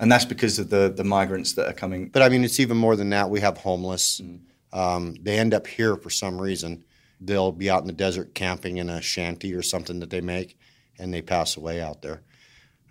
And 0.00 0.10
that's 0.10 0.24
because 0.24 0.58
of 0.58 0.70
the, 0.70 0.92
the 0.94 1.04
migrants 1.04 1.52
that 1.54 1.68
are 1.68 1.72
coming. 1.72 2.08
But 2.08 2.22
I 2.22 2.28
mean, 2.28 2.42
it's 2.44 2.58
even 2.58 2.76
more 2.76 2.96
than 2.96 3.10
that. 3.10 3.30
We 3.30 3.40
have 3.40 3.58
homeless. 3.58 4.20
Um, 4.72 5.14
they 5.20 5.38
end 5.38 5.54
up 5.54 5.66
here 5.66 5.96
for 5.96 6.10
some 6.10 6.40
reason. 6.40 6.84
They'll 7.20 7.52
be 7.52 7.70
out 7.70 7.82
in 7.82 7.86
the 7.86 7.92
desert 7.92 8.34
camping 8.34 8.78
in 8.78 8.88
a 8.88 9.00
shanty 9.00 9.54
or 9.54 9.62
something 9.62 10.00
that 10.00 10.10
they 10.10 10.20
make, 10.20 10.58
and 10.98 11.12
they 11.12 11.22
pass 11.22 11.56
away 11.56 11.80
out 11.80 12.02
there. 12.02 12.22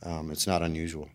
Um, 0.03 0.31
it's 0.31 0.47
not 0.47 0.63
unusual. 0.63 1.09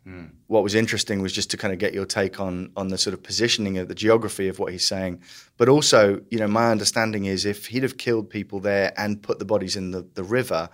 What 0.47 0.63
was 0.63 0.77
interesting 0.77 1.21
was 1.21 1.33
just 1.33 1.51
to 1.51 1.57
kind 1.57 1.73
of 1.73 1.81
get 1.81 1.93
your 1.93 2.07
take 2.07 2.39
on 2.39 2.71
on 2.77 2.89
the 2.89 2.99
sort 2.99 3.15
of 3.15 3.23
positioning 3.23 3.79
of 3.79 3.89
the 3.89 3.97
geography 3.97 4.47
of 4.47 4.61
what 4.61 4.71
he's 4.71 4.87
saying. 4.87 5.23
But 5.57 5.69
also, 5.69 6.21
you 6.31 6.39
know, 6.39 6.47
my 6.47 6.71
understanding 6.71 7.25
is 7.25 7.45
if 7.45 7.67
he'd 7.67 7.83
have 7.83 7.99
killed 7.99 8.31
people 8.31 8.61
there 8.61 8.93
and 8.97 9.21
put 9.21 9.41
the 9.41 9.45
bodies 9.45 9.75
in 9.75 9.91
the, 9.91 10.07
the 10.15 10.23
river, 10.23 10.69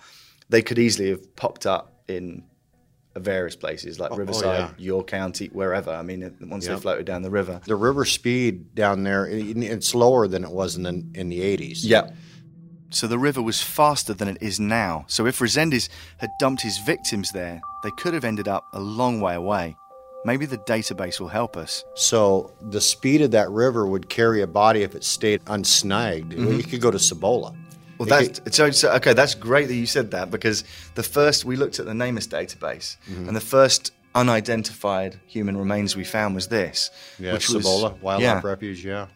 they 0.50 0.60
could 0.60 0.78
easily 0.78 1.08
have 1.08 1.34
popped 1.36 1.64
up 1.64 2.02
in 2.06 2.44
various 3.20 3.56
places 3.56 4.00
like 4.00 4.10
Oh, 4.10 4.14
oh, 4.14 4.18
Riverside, 4.18 4.58
yeah. 4.58 4.70
your 4.78 5.04
county, 5.04 5.48
wherever. 5.52 5.90
I 5.90 6.02
mean, 6.02 6.22
it- 6.22 6.34
once 6.40 6.66
they 6.66 6.76
floated 6.76 7.04
down 7.06 7.22
the 7.22 7.30
river. 7.30 7.60
The 7.66 7.76
river 7.76 8.04
speed 8.04 8.74
down 8.74 9.02
there 9.04 9.26
it's 9.28 9.94
lower 9.94 10.26
than 10.28 10.44
it 10.44 10.50
was 10.50 10.76
in 10.76 10.82
the, 10.84 11.04
in 11.14 11.28
the 11.28 11.40
80s. 11.40 11.80
Yeah. 11.82 12.10
So 12.90 13.06
the 13.06 13.18
river 13.18 13.40
was 13.40 13.62
faster 13.62 14.12
than 14.12 14.28
it 14.28 14.38
is 14.42 14.60
now. 14.60 15.04
So 15.08 15.26
if 15.26 15.38
Resendiz 15.38 15.88
had 16.18 16.30
dumped 16.38 16.62
his 16.62 16.78
victims 16.78 17.30
there, 17.32 17.60
they 17.82 17.90
could 17.92 18.12
have 18.12 18.24
ended 18.24 18.48
up 18.48 18.66
a 18.74 18.80
long 18.80 19.20
way 19.20 19.34
away. 19.34 19.76
Maybe 20.24 20.46
the 20.46 20.58
database 20.58 21.18
will 21.18 21.28
help 21.28 21.56
us. 21.56 21.84
So 21.94 22.52
the 22.60 22.80
speed 22.80 23.22
of 23.22 23.30
that 23.32 23.50
river 23.50 23.86
would 23.86 24.08
carry 24.08 24.40
a 24.42 24.46
body 24.46 24.82
if 24.82 24.94
it 24.94 25.04
stayed 25.04 25.40
unsnagged. 25.46 26.32
Mm-hmm. 26.32 26.52
You 26.58 26.62
could 26.62 26.80
go 26.80 26.90
to 26.90 26.98
Cibola. 26.98 27.54
Well, 27.98 28.08
that's 28.08 28.40
so, 28.56 28.70
so. 28.70 28.92
Okay, 28.94 29.12
that's 29.12 29.34
great 29.34 29.68
that 29.68 29.74
you 29.74 29.86
said 29.86 30.10
that 30.12 30.30
because 30.30 30.64
the 30.94 31.02
first 31.02 31.44
we 31.44 31.56
looked 31.56 31.78
at 31.78 31.86
the 31.86 31.92
NamUs 31.92 32.28
database, 32.28 32.96
mm-hmm. 33.08 33.28
and 33.28 33.36
the 33.36 33.40
first 33.40 33.92
unidentified 34.14 35.20
human 35.26 35.56
remains 35.56 35.96
we 35.96 36.04
found 36.04 36.34
was 36.34 36.48
this, 36.48 36.90
yeah, 37.18 37.32
which 37.32 37.48
was 37.48 37.64
Cibola 37.64 37.96
Wildlife 38.00 38.44
yeah. 38.44 38.48
Refuge. 38.48 38.84
Yeah. 38.84 39.06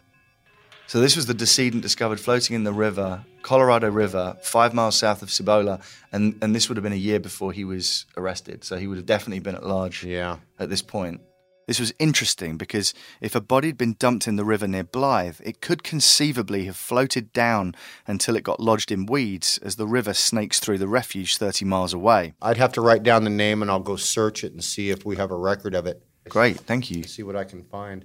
So 0.86 1.00
this 1.00 1.16
was 1.16 1.26
the 1.26 1.34
decedent 1.34 1.82
discovered 1.82 2.20
floating 2.20 2.54
in 2.54 2.62
the 2.62 2.72
river, 2.72 3.24
Colorado 3.42 3.90
River, 3.90 4.36
five 4.42 4.72
miles 4.72 4.96
south 4.96 5.20
of 5.22 5.30
Cibola, 5.30 5.80
and 6.12 6.38
and 6.42 6.54
this 6.54 6.68
would 6.68 6.76
have 6.76 6.84
been 6.84 6.92
a 6.92 6.96
year 6.96 7.18
before 7.18 7.52
he 7.52 7.64
was 7.64 8.06
arrested. 8.16 8.62
So 8.62 8.76
he 8.76 8.86
would 8.86 8.96
have 8.96 9.06
definitely 9.06 9.40
been 9.40 9.56
at 9.56 9.66
large 9.66 10.04
Yeah. 10.04 10.36
at 10.58 10.70
this 10.70 10.82
point. 10.82 11.20
This 11.66 11.80
was 11.80 11.92
interesting 11.98 12.56
because 12.56 12.94
if 13.20 13.34
a 13.34 13.40
body 13.40 13.68
had 13.68 13.78
been 13.78 13.96
dumped 13.98 14.28
in 14.28 14.36
the 14.36 14.44
river 14.44 14.68
near 14.68 14.84
Blythe, 14.84 15.40
it 15.42 15.60
could 15.60 15.82
conceivably 15.82 16.66
have 16.66 16.76
floated 16.76 17.32
down 17.32 17.74
until 18.06 18.36
it 18.36 18.44
got 18.44 18.60
lodged 18.60 18.92
in 18.92 19.04
weeds 19.04 19.58
as 19.58 19.74
the 19.74 19.86
river 19.86 20.14
snakes 20.14 20.60
through 20.60 20.78
the 20.78 20.86
refuge 20.86 21.36
30 21.36 21.64
miles 21.64 21.92
away. 21.92 22.34
I'd 22.40 22.56
have 22.56 22.72
to 22.74 22.80
write 22.80 23.02
down 23.02 23.24
the 23.24 23.30
name 23.30 23.62
and 23.62 23.70
I'll 23.70 23.80
go 23.80 23.96
search 23.96 24.44
it 24.44 24.52
and 24.52 24.62
see 24.62 24.90
if 24.90 25.04
we 25.04 25.16
have 25.16 25.32
a 25.32 25.36
record 25.36 25.74
of 25.74 25.86
it. 25.86 26.02
Great, 26.28 26.58
thank 26.58 26.88
you. 26.90 27.02
See 27.02 27.24
what 27.24 27.34
I 27.34 27.42
can 27.42 27.64
find. 27.64 28.04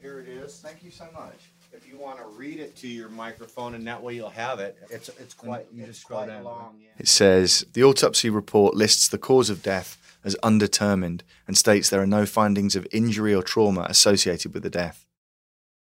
Here 0.00 0.20
it 0.20 0.28
is. 0.28 0.58
Thank 0.60 0.82
you 0.82 0.90
so 0.90 1.06
much. 1.12 1.50
If 1.72 1.86
you 1.86 1.98
want 1.98 2.18
to 2.18 2.26
read 2.26 2.60
it 2.60 2.76
to 2.76 2.88
your 2.88 3.08
microphone, 3.08 3.74
and 3.74 3.86
that 3.86 4.02
way 4.02 4.14
you'll 4.14 4.28
have 4.30 4.60
it. 4.60 4.78
It's 4.90 5.08
it's 5.08 5.34
quite 5.34 5.66
you 5.72 5.84
it's 5.84 5.98
just 5.98 6.06
quite 6.06 6.28
long. 6.42 6.76
Yeah. 6.80 6.88
It 6.98 7.08
says 7.08 7.64
the 7.72 7.82
autopsy 7.82 8.30
report 8.30 8.74
lists 8.74 9.08
the 9.08 9.18
cause 9.18 9.50
of 9.50 9.62
death 9.62 9.98
as 10.24 10.36
undetermined 10.42 11.22
and 11.46 11.56
states 11.56 11.90
there 11.90 12.00
are 12.00 12.06
no 12.06 12.26
findings 12.26 12.74
of 12.74 12.86
injury 12.90 13.34
or 13.34 13.42
trauma 13.42 13.86
associated 13.88 14.54
with 14.54 14.62
the 14.62 14.70
death. 14.70 15.06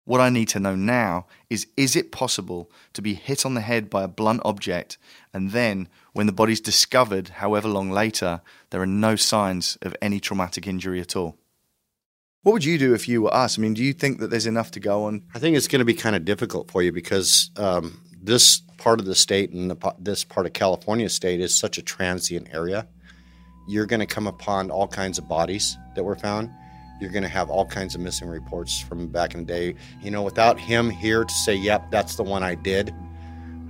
What 0.04 0.20
I 0.20 0.28
need 0.28 0.48
to 0.50 0.60
know 0.60 0.76
now 0.76 1.26
is 1.50 1.66
is 1.76 1.96
it 1.96 2.12
possible 2.12 2.70
to 2.92 3.02
be 3.02 3.14
hit 3.14 3.44
on 3.44 3.54
the 3.54 3.60
head 3.60 3.90
by 3.90 4.04
a 4.04 4.08
blunt 4.08 4.40
object 4.44 4.98
and 5.36 5.50
then, 5.50 5.88
when 6.14 6.24
the 6.24 6.32
body's 6.32 6.62
discovered, 6.62 7.28
however 7.28 7.68
long 7.68 7.90
later, 7.90 8.40
there 8.70 8.80
are 8.80 8.86
no 8.86 9.16
signs 9.16 9.76
of 9.82 9.94
any 10.00 10.18
traumatic 10.18 10.66
injury 10.66 10.98
at 10.98 11.14
all? 11.14 11.36
What 12.42 12.52
would 12.52 12.64
you 12.64 12.78
do 12.78 12.94
if 12.94 13.06
you 13.06 13.20
were 13.20 13.34
us? 13.34 13.58
I 13.58 13.60
mean, 13.60 13.74
do 13.74 13.84
you 13.84 13.92
think 13.92 14.20
that 14.20 14.30
there's 14.30 14.46
enough 14.46 14.70
to 14.70 14.80
go 14.80 15.04
on? 15.04 15.24
I 15.34 15.38
think 15.38 15.58
it's 15.58 15.68
going 15.68 15.80
to 15.80 15.84
be 15.84 15.92
kind 15.92 16.16
of 16.16 16.24
difficult 16.24 16.70
for 16.70 16.82
you 16.82 16.90
because 16.90 17.50
um, 17.56 18.00
this 18.18 18.62
part 18.78 18.98
of 18.98 19.04
the 19.04 19.14
state 19.14 19.50
and 19.50 19.70
the, 19.70 19.94
this 19.98 20.24
part 20.24 20.46
of 20.46 20.54
California 20.54 21.10
state 21.10 21.40
is 21.40 21.54
such 21.54 21.76
a 21.76 21.82
transient 21.82 22.48
area. 22.50 22.88
You're 23.66 23.86
going 23.86 24.00
to 24.00 24.06
come 24.06 24.26
upon 24.26 24.70
all 24.70 24.88
kinds 24.88 25.18
of 25.18 25.28
bodies 25.28 25.76
that 25.94 26.04
were 26.04 26.16
found. 26.16 26.50
You're 27.00 27.10
going 27.10 27.24
to 27.24 27.28
have 27.28 27.50
all 27.50 27.66
kinds 27.66 27.94
of 27.94 28.00
missing 28.00 28.28
reports 28.28 28.80
from 28.80 29.08
back 29.08 29.34
in 29.34 29.40
the 29.40 29.46
day. 29.46 29.74
You 30.00 30.10
know, 30.10 30.22
without 30.22 30.58
him 30.58 30.88
here 30.88 31.24
to 31.24 31.34
say, 31.34 31.54
"Yep, 31.54 31.90
that's 31.90 32.16
the 32.16 32.22
one 32.22 32.42
I 32.42 32.54
did," 32.54 32.94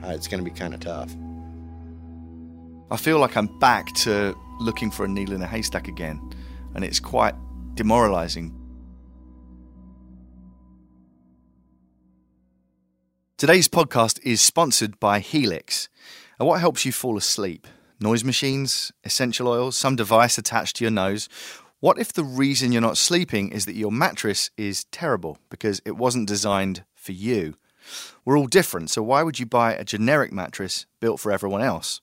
uh, 0.05 0.09
it's 0.09 0.29
going 0.29 0.45
to 0.45 0.49
be 0.49 0.57
kind 0.57 0.75
of 0.75 0.81
tough. 0.81 1.15
I 2.91 2.97
feel 2.97 3.19
like 3.19 3.37
I'm 3.37 3.59
back 3.59 3.93
to 3.95 4.37
looking 4.61 4.91
for 4.91 5.05
a 5.05 5.09
needle 5.09 5.35
in 5.35 5.43
a 5.43 5.47
haystack 5.47 5.89
again, 5.89 6.21
and 6.75 6.85
it's 6.85 7.01
quite 7.01 7.35
demoralizing. 7.75 8.55
Today's 13.39 13.69
podcast 13.69 14.19
is 14.23 14.41
sponsored 14.41 14.99
by 14.99 15.19
Helix. 15.19 15.91
And 16.39 16.49
what 16.49 16.61
helps 16.61 16.87
you 16.87 16.93
fall 16.93 17.19
asleep? 17.19 17.67
Noise 17.99 18.25
machines, 18.25 18.93
essential 19.05 19.49
oils, 19.49 19.77
some 19.77 19.97
device 19.97 20.37
attached 20.37 20.77
to 20.77 20.85
your 20.85 20.91
nose. 20.91 21.31
What 21.81 21.99
if 21.99 22.13
the 22.13 22.25
reason 22.25 22.71
you're 22.71 22.83
not 22.83 22.99
sleeping 22.99 23.51
is 23.51 23.65
that 23.65 23.75
your 23.75 23.91
mattress 23.91 24.51
is 24.59 24.85
terrible 24.85 25.39
because 25.49 25.81
it 25.87 25.97
wasn't 25.97 26.29
designed 26.29 26.85
for 26.95 27.13
you? 27.13 27.55
We're 28.25 28.37
all 28.37 28.49
different, 28.49 28.91
so 28.91 29.03
why 29.03 29.23
would 29.23 29.39
you 29.39 29.47
buy 29.47 29.73
a 29.73 29.85
generic 29.85 30.31
mattress 30.31 30.85
built 31.01 31.21
for 31.21 31.33
everyone 31.33 31.63
else? 31.63 32.03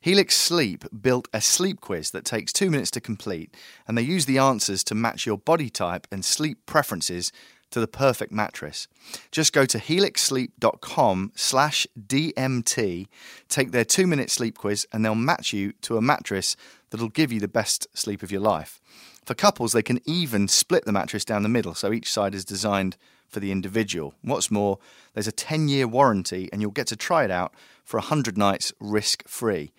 Helix 0.00 0.34
Sleep 0.34 0.84
built 1.00 1.28
a 1.32 1.40
sleep 1.40 1.80
quiz 1.80 2.10
that 2.10 2.24
takes 2.24 2.52
two 2.52 2.68
minutes 2.68 2.90
to 2.92 3.00
complete, 3.00 3.54
and 3.86 3.96
they 3.96 4.02
use 4.02 4.26
the 4.26 4.38
answers 4.38 4.82
to 4.84 4.94
match 4.96 5.24
your 5.24 5.38
body 5.38 5.70
type 5.70 6.08
and 6.10 6.24
sleep 6.24 6.66
preferences 6.66 7.30
to 7.70 7.80
the 7.80 7.86
perfect 7.86 8.32
mattress. 8.32 8.88
Just 9.30 9.52
go 9.52 9.64
to 9.66 9.78
helixsleep.com 9.78 11.32
slash 11.34 11.86
DMT, 11.98 13.08
take 13.48 13.70
their 13.70 13.84
two 13.84 14.06
minute 14.06 14.30
sleep 14.30 14.58
quiz, 14.58 14.86
and 14.92 15.04
they'll 15.04 15.14
match 15.14 15.52
you 15.52 15.72
to 15.82 15.96
a 15.96 16.02
mattress 16.02 16.56
that'll 16.90 17.08
give 17.08 17.32
you 17.32 17.40
the 17.40 17.48
best 17.48 17.86
sleep 17.96 18.22
of 18.22 18.32
your 18.32 18.40
life. 18.40 18.80
For 19.24 19.34
couples, 19.34 19.72
they 19.72 19.82
can 19.82 20.00
even 20.06 20.48
split 20.48 20.84
the 20.86 20.92
mattress 20.92 21.24
down 21.24 21.42
the 21.42 21.48
middle, 21.48 21.74
so 21.74 21.92
each 21.92 22.10
side 22.10 22.34
is 22.34 22.44
designed 22.44 22.96
for 23.28 23.40
the 23.40 23.52
individual. 23.52 24.14
What's 24.22 24.50
more, 24.50 24.78
there's 25.12 25.28
a 25.28 25.32
10 25.32 25.68
year 25.68 25.86
warranty, 25.86 26.48
and 26.50 26.62
you'll 26.62 26.70
get 26.70 26.86
to 26.88 26.96
try 26.96 27.24
it 27.24 27.30
out 27.30 27.52
for 27.84 27.98
100 27.98 28.38
nights 28.38 28.72
risk 28.80 29.28
free. 29.28 29.72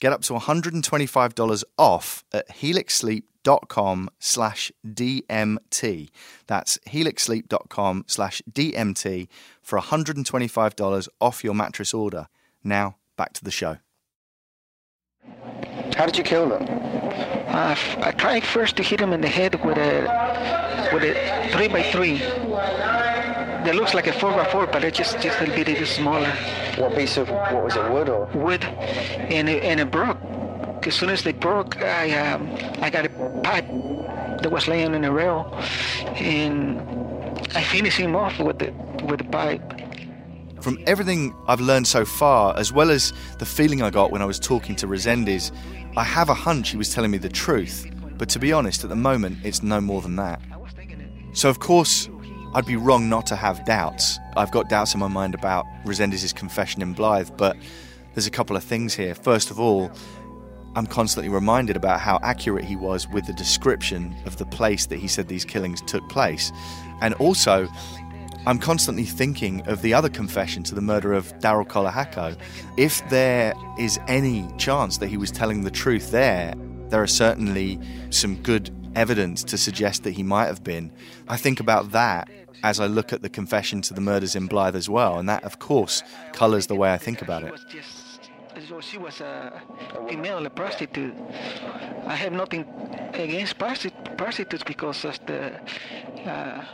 Get 0.00 0.12
up 0.12 0.22
to 0.22 0.34
$125 0.34 1.64
off 1.76 2.24
at 2.32 2.48
helixsleep.com 2.48 4.10
slash 4.20 4.70
DMT. 4.86 6.10
That's 6.46 6.78
helixsleep.com 6.88 8.04
slash 8.06 8.42
DMT 8.50 9.28
for 9.60 9.80
$125 9.80 11.08
off 11.20 11.42
your 11.44 11.54
mattress 11.54 11.92
order. 11.92 12.28
Now, 12.62 12.96
back 13.16 13.32
to 13.34 13.44
the 13.44 13.50
show. 13.50 13.78
How 15.96 16.06
did 16.06 16.16
you 16.16 16.22
kill 16.24 16.48
them? 16.48 16.62
Uh, 16.62 17.70
f- 17.72 17.98
I 17.98 18.12
tried 18.12 18.44
first 18.44 18.76
to 18.76 18.82
hit 18.84 19.00
him 19.00 19.12
in 19.12 19.20
the 19.20 19.28
head 19.28 19.64
with 19.64 19.78
a 19.78 20.02
with 20.92 21.02
a 21.02 21.48
three 21.52 21.66
by 21.68 21.82
three. 21.82 22.18
That 23.68 23.76
looks 23.76 23.92
like 23.92 24.06
a 24.06 24.14
four 24.14 24.30
by 24.30 24.50
four, 24.50 24.66
but 24.66 24.82
it's 24.82 24.96
just 24.96 25.20
just 25.20 25.38
a 25.42 25.46
little 25.46 25.62
bit 25.62 25.86
smaller. 25.86 26.32
What 26.78 26.96
piece 26.96 27.18
of 27.18 27.28
what 27.28 27.62
was 27.62 27.76
it? 27.76 27.92
Wood 27.92 28.08
or 28.08 28.24
Wood, 28.32 28.64
and 28.64 29.46
it, 29.46 29.62
and 29.62 29.78
it 29.78 29.90
broke. 29.90 30.16
As 30.86 30.94
soon 30.94 31.10
as 31.10 31.22
they 31.22 31.32
broke, 31.32 31.76
I 31.82 32.18
um, 32.18 32.48
I 32.80 32.88
got 32.88 33.04
a 33.04 33.10
pipe 33.44 33.68
that 34.40 34.50
was 34.50 34.68
laying 34.68 34.94
in 34.94 35.04
a 35.04 35.12
rail, 35.12 35.52
and 36.16 36.80
I 37.54 37.62
finished 37.62 37.98
him 37.98 38.16
off 38.16 38.38
with 38.38 38.58
the 38.58 38.72
with 39.04 39.18
the 39.18 39.24
pipe. 39.24 39.60
From 40.62 40.82
everything 40.86 41.34
I've 41.46 41.60
learned 41.60 41.86
so 41.86 42.06
far, 42.06 42.56
as 42.56 42.72
well 42.72 42.90
as 42.90 43.12
the 43.38 43.44
feeling 43.44 43.82
I 43.82 43.90
got 43.90 44.10
when 44.10 44.22
I 44.22 44.24
was 44.24 44.40
talking 44.40 44.76
to 44.76 44.86
Resendiz, 44.86 45.52
I 45.94 46.04
have 46.04 46.30
a 46.30 46.34
hunch 46.34 46.70
he 46.70 46.78
was 46.78 46.94
telling 46.94 47.10
me 47.10 47.18
the 47.18 47.28
truth. 47.28 47.86
But 48.16 48.30
to 48.30 48.38
be 48.38 48.50
honest, 48.50 48.82
at 48.82 48.88
the 48.88 48.96
moment, 48.96 49.40
it's 49.44 49.62
no 49.62 49.78
more 49.78 50.00
than 50.00 50.16
that. 50.16 50.40
So, 51.34 51.50
of 51.50 51.58
course, 51.60 52.08
I'd 52.54 52.66
be 52.66 52.76
wrong 52.76 53.08
not 53.08 53.26
to 53.26 53.36
have 53.36 53.64
doubts. 53.64 54.18
I've 54.36 54.50
got 54.50 54.68
doubts 54.68 54.94
in 54.94 55.00
my 55.00 55.08
mind 55.08 55.34
about 55.34 55.66
Resendiz's 55.84 56.32
confession 56.32 56.80
in 56.80 56.94
Blythe, 56.94 57.30
but 57.36 57.56
there's 58.14 58.26
a 58.26 58.30
couple 58.30 58.56
of 58.56 58.64
things 58.64 58.94
here. 58.94 59.14
First 59.14 59.50
of 59.50 59.60
all, 59.60 59.92
I'm 60.74 60.86
constantly 60.86 61.28
reminded 61.28 61.76
about 61.76 62.00
how 62.00 62.18
accurate 62.22 62.64
he 62.64 62.74
was 62.74 63.06
with 63.08 63.26
the 63.26 63.32
description 63.34 64.14
of 64.24 64.38
the 64.38 64.46
place 64.46 64.86
that 64.86 64.96
he 64.96 65.08
said 65.08 65.28
these 65.28 65.44
killings 65.44 65.82
took 65.82 66.08
place. 66.08 66.50
And 67.00 67.14
also, 67.14 67.68
I'm 68.46 68.58
constantly 68.58 69.04
thinking 69.04 69.66
of 69.68 69.82
the 69.82 69.92
other 69.92 70.08
confession 70.08 70.62
to 70.64 70.74
the 70.74 70.80
murder 70.80 71.12
of 71.12 71.38
Daryl 71.40 71.66
Kolahako. 71.66 72.38
If 72.76 73.06
there 73.10 73.52
is 73.78 73.98
any 74.08 74.48
chance 74.56 74.98
that 74.98 75.08
he 75.08 75.18
was 75.18 75.30
telling 75.30 75.64
the 75.64 75.70
truth 75.70 76.10
there, 76.10 76.54
there 76.88 77.02
are 77.02 77.06
certainly 77.06 77.78
some 78.08 78.36
good 78.36 78.70
evidence 78.94 79.44
to 79.44 79.58
suggest 79.58 80.02
that 80.04 80.12
he 80.12 80.22
might 80.22 80.46
have 80.46 80.64
been. 80.64 80.90
I 81.28 81.36
think 81.36 81.60
about 81.60 81.92
that 81.92 82.28
as 82.62 82.80
I 82.80 82.86
look 82.86 83.12
at 83.12 83.22
the 83.22 83.28
confession 83.28 83.82
to 83.82 83.94
the 83.94 84.00
murders 84.00 84.34
in 84.34 84.46
Blythe 84.46 84.76
as 84.76 84.88
well, 84.88 85.18
and 85.18 85.28
that, 85.28 85.44
of 85.44 85.58
course, 85.58 86.02
colours 86.32 86.66
the 86.66 86.74
way 86.74 86.92
I 86.92 86.98
think 86.98 87.22
about 87.22 87.44
it. 87.44 87.54
So 88.68 88.80
she 88.80 88.98
was 88.98 89.20
a 89.20 89.62
female, 90.08 90.44
a 90.44 90.50
prostitute. 90.50 91.14
I 92.06 92.16
have 92.16 92.32
nothing 92.32 92.62
against 93.14 93.58
prosti- 93.58 94.16
prostitutes 94.16 94.64
because 94.64 95.04
of 95.04 95.18
the 95.26 95.60
uh, 96.28 96.64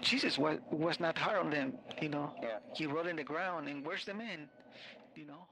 Jesus 0.00 0.38
was 0.38 0.58
was 0.70 1.00
not 1.00 1.18
hard 1.18 1.38
on 1.38 1.50
them. 1.50 1.72
You 2.00 2.10
know, 2.10 2.32
he 2.74 2.86
rolled 2.86 3.08
in 3.08 3.16
the 3.16 3.24
ground 3.24 3.68
and 3.68 3.84
where's 3.84 4.04
the 4.04 4.14
man? 4.14 4.48
You 5.16 5.26
know. 5.26 5.46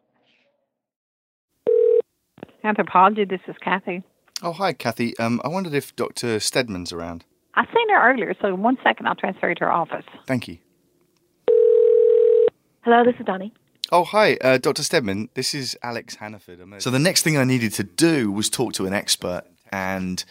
Anthropology, 2.63 3.25
this 3.25 3.41
is 3.49 3.57
Kathy. 3.61 4.03
Oh, 4.43 4.53
hi, 4.53 4.73
Kathy. 4.73 5.17
Um, 5.19 5.41
I 5.45 5.49
wondered 5.49 5.73
if 5.73 5.95
Dr. 5.97 6.41
Steadman's 6.41 6.93
around. 6.93 7.25
I 7.57 7.65
seen 7.65 7.89
her 7.89 8.11
earlier, 8.11 8.35
so 8.41 8.49
in 8.49 8.63
one 8.63 8.77
second, 8.85 9.07
I'll 9.07 9.15
transfer 9.15 9.49
you 9.49 9.55
to 9.57 9.65
her 9.65 9.73
office. 9.73 10.05
Thank 10.27 10.47
you. 10.49 10.59
Hello, 12.83 13.03
this 13.05 13.15
is 13.19 13.25
Dawnie. 13.25 13.53
Oh, 13.91 14.05
hi, 14.05 14.37
uh, 14.41 14.59
Dr. 14.59 14.83
Steadman. 14.83 15.29
This 15.35 15.55
is 15.55 15.77
Alex 15.83 16.17
Hannaford. 16.17 16.61
So, 16.83 16.91
the 16.91 16.99
next 16.99 17.23
thing 17.23 17.37
I 17.39 17.45
needed 17.45 17.73
to 17.75 17.85
do 17.85 18.31
was 18.31 18.51
talk 18.51 18.73
to 18.75 18.87
an 18.87 18.93
expert 18.93 19.45
and 19.73 20.25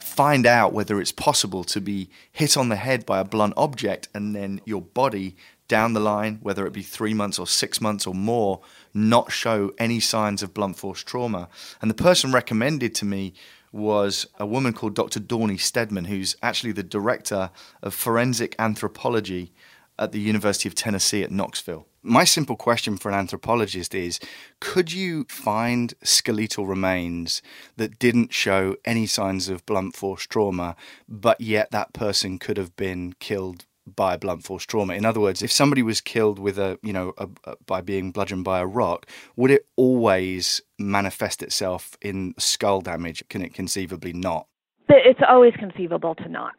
find 0.00 0.46
out 0.46 0.72
whether 0.72 1.00
it's 1.00 1.12
possible 1.12 1.64
to 1.64 1.80
be 1.80 2.08
hit 2.32 2.56
on 2.56 2.68
the 2.68 2.76
head 2.76 3.06
by 3.06 3.20
a 3.20 3.24
blunt 3.24 3.54
object 3.56 4.08
and 4.14 4.34
then 4.34 4.60
your 4.64 4.80
body 4.80 5.36
down 5.66 5.92
the 5.92 6.00
line, 6.00 6.38
whether 6.42 6.66
it 6.66 6.72
be 6.72 6.82
three 6.82 7.12
months 7.12 7.38
or 7.38 7.46
six 7.46 7.80
months 7.80 8.06
or 8.06 8.14
more, 8.14 8.60
not 8.94 9.30
show 9.30 9.70
any 9.78 10.00
signs 10.00 10.42
of 10.42 10.54
blunt 10.54 10.76
force 10.76 11.02
trauma. 11.02 11.48
And 11.82 11.90
the 11.90 11.94
person 11.94 12.32
recommended 12.32 12.94
to 12.96 13.04
me 13.04 13.34
was 13.72 14.26
a 14.38 14.46
woman 14.46 14.72
called 14.72 14.94
Dr. 14.94 15.20
Dawnie 15.20 15.58
Steadman, 15.58 16.06
who's 16.06 16.36
actually 16.42 16.72
the 16.72 16.82
director 16.82 17.50
of 17.82 17.94
forensic 17.94 18.54
anthropology 18.58 19.52
at 19.98 20.12
the 20.12 20.20
University 20.20 20.68
of 20.68 20.74
Tennessee 20.74 21.22
at 21.22 21.30
Knoxville. 21.30 21.86
My 22.02 22.24
simple 22.24 22.56
question 22.56 22.96
for 22.96 23.08
an 23.08 23.16
anthropologist 23.16 23.94
is 23.94 24.20
could 24.60 24.92
you 24.92 25.26
find 25.28 25.94
skeletal 26.02 26.66
remains 26.66 27.42
that 27.76 27.98
didn't 27.98 28.32
show 28.32 28.76
any 28.84 29.06
signs 29.06 29.48
of 29.48 29.66
blunt 29.66 29.96
force 29.96 30.24
trauma, 30.24 30.76
but 31.08 31.40
yet 31.40 31.70
that 31.72 31.92
person 31.92 32.38
could 32.38 32.56
have 32.56 32.76
been 32.76 33.14
killed 33.18 33.66
by 33.94 34.16
blunt 34.16 34.44
force 34.44 34.64
trauma? 34.64 34.94
In 34.94 35.04
other 35.04 35.20
words, 35.20 35.42
if 35.42 35.52
somebody 35.52 35.82
was 35.82 36.00
killed 36.00 36.38
with 36.38 36.58
a, 36.58 36.78
you 36.82 36.92
know, 36.92 37.12
a, 37.18 37.28
a, 37.44 37.56
by 37.66 37.80
being 37.80 38.12
bludgeoned 38.12 38.44
by 38.44 38.60
a 38.60 38.66
rock, 38.66 39.06
would 39.36 39.50
it 39.50 39.66
always 39.76 40.60
manifest 40.78 41.42
itself 41.42 41.96
in 42.00 42.34
skull 42.38 42.80
damage? 42.80 43.22
Can 43.28 43.42
it 43.42 43.54
conceivably 43.54 44.12
not? 44.12 44.46
It's 44.88 45.20
always 45.28 45.52
conceivable 45.58 46.14
to 46.16 46.28
not, 46.28 46.56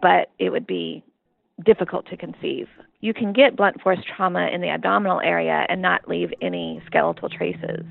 but 0.00 0.30
it 0.38 0.50
would 0.50 0.66
be 0.66 1.04
difficult 1.64 2.06
to 2.08 2.16
conceive. 2.16 2.68
You 3.00 3.12
can 3.14 3.32
get 3.32 3.56
blunt 3.56 3.80
force 3.82 3.98
trauma 4.16 4.48
in 4.52 4.60
the 4.60 4.68
abdominal 4.68 5.20
area 5.20 5.66
and 5.68 5.82
not 5.82 6.08
leave 6.08 6.32
any 6.40 6.82
skeletal 6.86 7.28
traces 7.28 7.84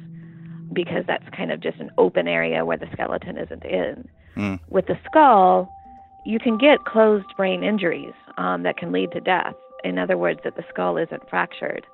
because 0.74 1.04
that's 1.08 1.24
kind 1.36 1.52
of 1.52 1.62
just 1.62 1.80
an 1.80 1.92
open 1.98 2.28
area 2.28 2.66
where 2.66 2.78
the 2.78 2.88
skeleton 2.92 3.38
isn't 3.38 3.64
in. 3.64 4.08
Mm. 4.36 4.60
With 4.70 4.88
the 4.88 4.98
skull, 5.06 5.70
you 6.26 6.40
can 6.40 6.58
get 6.58 6.86
closed 6.86 7.28
brain 7.38 7.64
injuries 7.64 8.14
um, 8.38 8.64
that 8.64 8.78
can 8.78 8.92
lead 8.92 9.12
to 9.12 9.22
death. 9.22 9.56
In 9.84 10.00
other 10.00 10.18
words, 10.18 10.40
that 10.44 10.56
the 10.56 10.66
skull 10.70 10.98
isn't 10.98 11.30
fractured. 11.30 11.86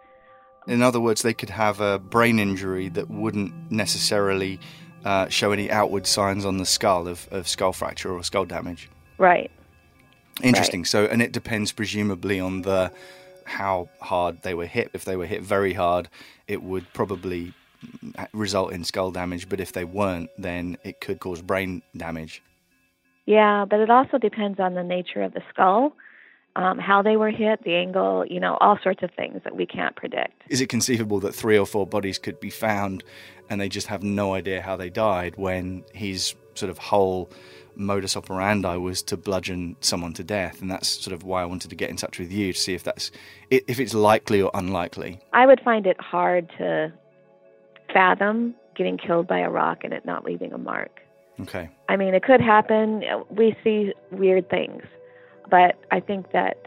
In 0.67 0.82
other 0.82 1.00
words, 1.00 1.22
they 1.22 1.34
could 1.34 1.50
have 1.50 1.82
a 1.82 2.00
brain 2.00 2.39
injury 2.39 2.88
that 2.89 3.10
wouldn't 3.10 3.72
necessarily 3.72 4.60
uh, 5.04 5.28
show 5.28 5.52
any 5.52 5.70
outward 5.70 6.08
signs 6.08 6.46
on 6.46 6.58
the 6.58 6.65
skull 6.65 7.08
of, 7.08 7.28
of 7.32 7.48
skull 7.48 7.74
fracture 7.74 8.12
or 8.12 8.24
skull 8.24 8.46
damage. 8.46 8.89
Right. 9.17 9.52
Interesting. 10.41 10.86
So, 10.86 11.06
and 11.06 11.22
it 11.22 11.32
depends 11.32 11.72
presumably 11.72 12.39
on 12.39 12.62
the 12.62 12.91
how 13.44 13.89
hard 14.00 14.44
they 14.44 14.54
were 14.54 14.67
hit. 14.67 14.91
If 14.94 15.04
they 15.04 15.17
were 15.17 15.26
hit 15.26 15.41
very 15.41 15.74
hard, 15.74 16.08
it 16.48 16.63
would 16.63 16.91
probably 16.94 17.54
result 18.32 18.72
in 18.72 18.84
skull 18.84 19.12
damage. 19.12 19.50
But 19.50 19.60
if 19.60 19.74
they 19.74 19.84
weren't, 19.84 20.30
then 20.38 20.78
it 20.84 21.02
could 21.02 21.20
cause 21.20 21.41
brain 21.41 21.82
damage. 21.98 22.41
Yeah, 23.25 23.65
but 23.69 23.79
it 23.79 23.89
also 23.89 24.17
depends 24.17 24.60
on 24.60 24.73
the 24.73 24.84
nature 24.84 25.21
of 25.21 25.34
the 25.34 25.41
skull, 25.49 25.95
um, 26.55 26.79
how 26.79 27.01
they 27.01 27.15
were 27.15 27.29
hit, 27.29 27.63
the 27.63 27.75
angle, 27.75 28.25
you 28.27 28.39
know, 28.39 28.57
all 28.60 28.77
sorts 28.84 29.03
of 29.03 29.12
things 29.12 29.41
that 29.43 29.55
we 29.55 29.65
can't 29.65 29.95
predict. 29.95 30.43
Is 30.49 30.60
it 30.60 30.67
conceivable 30.67 31.19
that 31.21 31.34
three 31.34 31.57
or 31.57 31.65
four 31.65 31.88
bodies 31.88 32.17
could 32.17 32.39
be 32.39 32.49
found 32.49 33.03
and 33.49 33.60
they 33.60 33.69
just 33.69 33.88
have 33.88 34.03
no 34.03 34.34
idea 34.34 34.62
how 34.62 34.75
they 34.75 34.89
died 34.89 35.36
when 35.38 35.84
his 35.93 36.36
sort 36.55 36.69
of 36.69 36.77
whole 36.77 37.29
modus 37.75 38.17
operandi 38.17 38.75
was 38.77 39.01
to 39.03 39.17
bludgeon 39.17 39.75
someone 39.81 40.13
to 40.13 40.23
death, 40.23 40.62
and 40.62 40.69
that's 40.69 40.88
sort 40.88 41.13
of 41.13 41.23
why 41.23 41.41
I 41.41 41.45
wanted 41.45 41.69
to 41.69 41.75
get 41.75 41.89
in 41.89 41.95
touch 41.95 42.19
with 42.19 42.31
you 42.31 42.53
to 42.53 42.60
see 42.60 42.73
if 42.73 42.84
that's 42.84 43.12
if 43.49 43.79
it's 43.79 43.93
likely 43.93 44.41
or 44.41 44.51
unlikely. 44.53 45.19
I 45.34 45.45
would 45.45 45.62
find 45.62 45.86
it 45.88 45.99
hard 45.99 46.49
to 46.57 46.93
fathom 47.93 48.55
getting 48.75 48.97
killed 48.97 49.27
by 49.27 49.39
a 49.39 49.49
rock 49.49 49.84
and 49.84 49.93
it 49.93 50.05
not 50.05 50.23
leaving 50.23 50.53
a 50.53 50.57
mark. 50.57 51.01
Okay. 51.39 51.70
I 51.89 51.98
mean, 51.98 52.13
it 52.13 52.24
could 52.24 52.41
happen. 52.41 53.04
We 53.30 53.56
see 53.63 53.94
weird 54.12 54.50
things, 54.50 54.84
but 55.50 55.76
I 55.91 56.00
think 56.00 56.32
that 56.34 56.58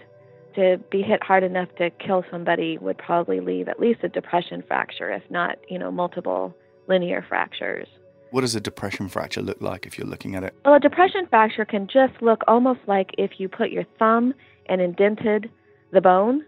to 0.54 0.78
be 0.90 1.02
hit 1.02 1.22
hard 1.22 1.42
enough 1.42 1.68
to 1.76 1.90
kill 1.90 2.24
somebody 2.30 2.78
would 2.78 2.98
probably 2.98 3.40
leave 3.40 3.68
at 3.68 3.80
least 3.80 4.00
a 4.02 4.08
depression 4.08 4.62
fracture, 4.66 5.10
if 5.10 5.22
not, 5.30 5.58
you 5.68 5.78
know, 5.78 5.90
multiple 5.90 6.54
linear 6.88 7.24
fractures. 7.28 7.88
What 8.30 8.40
does 8.40 8.54
a 8.54 8.60
depression 8.60 9.08
fracture 9.08 9.42
look 9.42 9.60
like 9.60 9.86
if 9.86 9.96
you're 9.96 10.06
looking 10.06 10.34
at 10.34 10.42
it? 10.42 10.54
Well, 10.64 10.74
a 10.74 10.80
depression 10.80 11.26
fracture 11.28 11.64
can 11.64 11.86
just 11.86 12.20
look 12.20 12.42
almost 12.48 12.80
like 12.86 13.10
if 13.16 13.32
you 13.38 13.48
put 13.48 13.70
your 13.70 13.84
thumb 13.98 14.34
and 14.66 14.80
indented 14.80 15.50
the 15.92 16.00
bone. 16.00 16.44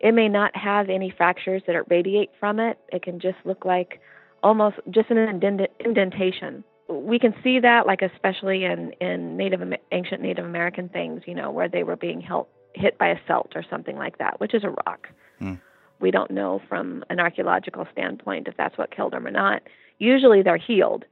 It 0.00 0.12
may 0.12 0.28
not 0.28 0.56
have 0.56 0.90
any 0.90 1.14
fractures 1.16 1.62
that 1.66 1.76
radiate 1.88 2.30
from 2.40 2.58
it. 2.58 2.78
It 2.92 3.04
can 3.04 3.20
just 3.20 3.36
look 3.44 3.64
like 3.64 4.00
almost 4.42 4.76
just 4.90 5.10
an 5.10 5.18
indent- 5.18 5.70
indentation. 5.78 6.64
We 7.00 7.18
can 7.18 7.34
see 7.42 7.60
that, 7.60 7.86
like 7.86 8.02
especially 8.02 8.64
in 8.64 8.92
in 9.00 9.36
Native 9.36 9.60
ancient 9.90 10.22
Native 10.22 10.44
American 10.44 10.88
things, 10.88 11.22
you 11.26 11.34
know, 11.34 11.50
where 11.50 11.68
they 11.68 11.82
were 11.82 11.96
being 11.96 12.20
held, 12.20 12.46
hit 12.74 12.98
by 12.98 13.08
a 13.08 13.16
celt 13.26 13.52
or 13.54 13.64
something 13.68 13.96
like 13.96 14.18
that, 14.18 14.40
which 14.40 14.54
is 14.54 14.64
a 14.64 14.70
rock. 14.86 15.08
Hmm. 15.38 15.54
We 16.00 16.10
don't 16.10 16.30
know 16.30 16.60
from 16.68 17.04
an 17.10 17.20
archaeological 17.20 17.86
standpoint 17.92 18.48
if 18.48 18.56
that's 18.56 18.76
what 18.76 18.94
killed 18.94 19.12
them 19.12 19.26
or 19.26 19.30
not. 19.30 19.62
Usually 19.98 20.42
they're 20.42 20.56
healed, 20.56 21.04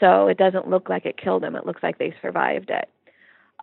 so 0.00 0.26
it 0.28 0.36
doesn't 0.36 0.68
look 0.68 0.88
like 0.88 1.06
it 1.06 1.16
killed 1.16 1.42
them. 1.42 1.56
It 1.56 1.66
looks 1.66 1.82
like 1.82 1.98
they 1.98 2.14
survived 2.20 2.70
it. 2.70 2.88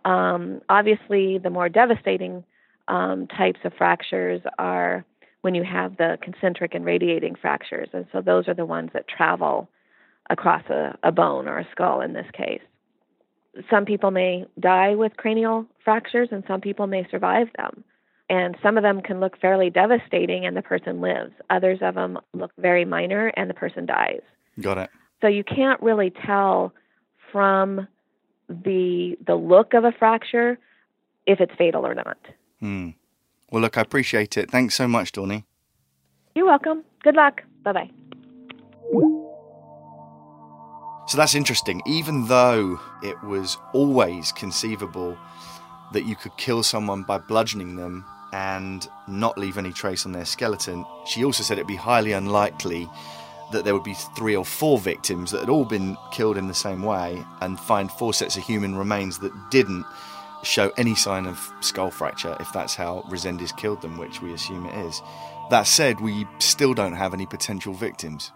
Um, 0.04 0.60
obviously, 0.68 1.38
the 1.38 1.50
more 1.50 1.68
devastating 1.68 2.44
um, 2.88 3.28
types 3.28 3.60
of 3.64 3.72
fractures 3.74 4.40
are 4.58 5.04
when 5.42 5.54
you 5.54 5.62
have 5.62 5.96
the 5.96 6.18
concentric 6.20 6.74
and 6.74 6.84
radiating 6.84 7.36
fractures, 7.36 7.88
and 7.92 8.06
so 8.12 8.20
those 8.20 8.48
are 8.48 8.54
the 8.54 8.66
ones 8.66 8.90
that 8.92 9.06
travel 9.08 9.68
across 10.32 10.64
a, 10.70 10.98
a 11.02 11.12
bone 11.12 11.46
or 11.46 11.58
a 11.58 11.68
skull 11.70 12.00
in 12.00 12.14
this 12.14 12.26
case. 12.32 12.62
Some 13.70 13.84
people 13.84 14.10
may 14.10 14.46
die 14.58 14.94
with 14.94 15.16
cranial 15.18 15.66
fractures, 15.84 16.28
and 16.32 16.42
some 16.48 16.62
people 16.62 16.86
may 16.86 17.06
survive 17.10 17.48
them. 17.56 17.84
And 18.30 18.56
some 18.62 18.78
of 18.78 18.82
them 18.82 19.02
can 19.02 19.20
look 19.20 19.38
fairly 19.38 19.68
devastating, 19.68 20.46
and 20.46 20.56
the 20.56 20.62
person 20.62 21.02
lives. 21.02 21.32
Others 21.50 21.80
of 21.82 21.94
them 21.94 22.18
look 22.32 22.50
very 22.56 22.86
minor, 22.86 23.28
and 23.36 23.50
the 23.50 23.54
person 23.54 23.84
dies. 23.84 24.22
Got 24.58 24.78
it. 24.78 24.90
So 25.20 25.28
you 25.28 25.44
can't 25.44 25.80
really 25.82 26.12
tell 26.26 26.72
from 27.30 27.86
the 28.48 29.16
the 29.26 29.34
look 29.34 29.74
of 29.74 29.84
a 29.84 29.92
fracture 29.92 30.58
if 31.26 31.40
it's 31.40 31.52
fatal 31.56 31.86
or 31.86 31.94
not. 31.94 32.18
Hmm. 32.60 32.90
Well, 33.50 33.60
look, 33.60 33.76
I 33.76 33.82
appreciate 33.82 34.38
it. 34.38 34.50
Thanks 34.50 34.74
so 34.74 34.88
much, 34.88 35.12
Dawnie. 35.12 35.44
You're 36.34 36.46
welcome. 36.46 36.84
Good 37.02 37.16
luck. 37.16 37.42
Bye 37.62 37.72
bye. 37.72 39.18
So 41.06 41.18
that's 41.18 41.34
interesting. 41.34 41.82
Even 41.86 42.26
though 42.26 42.80
it 43.02 43.22
was 43.22 43.58
always 43.72 44.32
conceivable 44.32 45.18
that 45.92 46.04
you 46.04 46.16
could 46.16 46.36
kill 46.36 46.62
someone 46.62 47.02
by 47.02 47.18
bludgeoning 47.18 47.76
them 47.76 48.04
and 48.32 48.88
not 49.06 49.36
leave 49.36 49.58
any 49.58 49.72
trace 49.72 50.06
on 50.06 50.12
their 50.12 50.24
skeleton, 50.24 50.84
she 51.06 51.24
also 51.24 51.42
said 51.42 51.58
it'd 51.58 51.66
be 51.66 51.76
highly 51.76 52.12
unlikely 52.12 52.88
that 53.52 53.64
there 53.64 53.74
would 53.74 53.84
be 53.84 53.94
three 54.16 54.34
or 54.34 54.44
four 54.44 54.78
victims 54.78 55.30
that 55.30 55.40
had 55.40 55.50
all 55.50 55.66
been 55.66 55.96
killed 56.10 56.38
in 56.38 56.48
the 56.48 56.54
same 56.54 56.82
way 56.82 57.22
and 57.42 57.60
find 57.60 57.90
four 57.92 58.14
sets 58.14 58.36
of 58.36 58.42
human 58.42 58.74
remains 58.74 59.18
that 59.18 59.32
didn't 59.50 59.84
show 60.42 60.72
any 60.76 60.94
sign 60.94 61.26
of 61.26 61.52
skull 61.60 61.90
fracture 61.90 62.36
if 62.40 62.52
that's 62.52 62.74
how 62.74 63.04
Resendiz 63.08 63.56
killed 63.56 63.82
them, 63.82 63.98
which 63.98 64.22
we 64.22 64.32
assume 64.32 64.66
it 64.66 64.86
is. 64.86 65.02
That 65.50 65.66
said, 65.66 66.00
we 66.00 66.26
still 66.38 66.74
don't 66.74 66.94
have 66.94 67.12
any 67.12 67.26
potential 67.26 67.74
victims. 67.74 68.32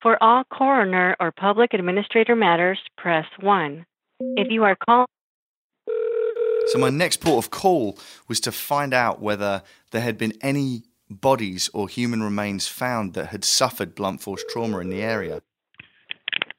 For 0.00 0.22
all 0.22 0.44
coroner 0.44 1.16
or 1.18 1.32
public 1.32 1.74
administrator 1.74 2.36
matters, 2.36 2.78
press 2.96 3.24
1. 3.40 3.84
If 4.36 4.46
you 4.48 4.62
are 4.62 4.76
calling 4.76 5.06
So 6.68 6.78
my 6.78 6.90
next 6.90 7.20
port 7.20 7.44
of 7.44 7.50
call 7.50 7.98
was 8.28 8.38
to 8.40 8.52
find 8.52 8.94
out 8.94 9.20
whether 9.20 9.62
there 9.90 10.02
had 10.02 10.16
been 10.16 10.34
any 10.40 10.84
bodies 11.10 11.68
or 11.74 11.88
human 11.88 12.22
remains 12.22 12.68
found 12.68 13.14
that 13.14 13.28
had 13.28 13.44
suffered 13.44 13.96
blunt 13.96 14.20
force 14.20 14.44
trauma 14.48 14.78
in 14.78 14.88
the 14.88 15.02
area. 15.02 15.42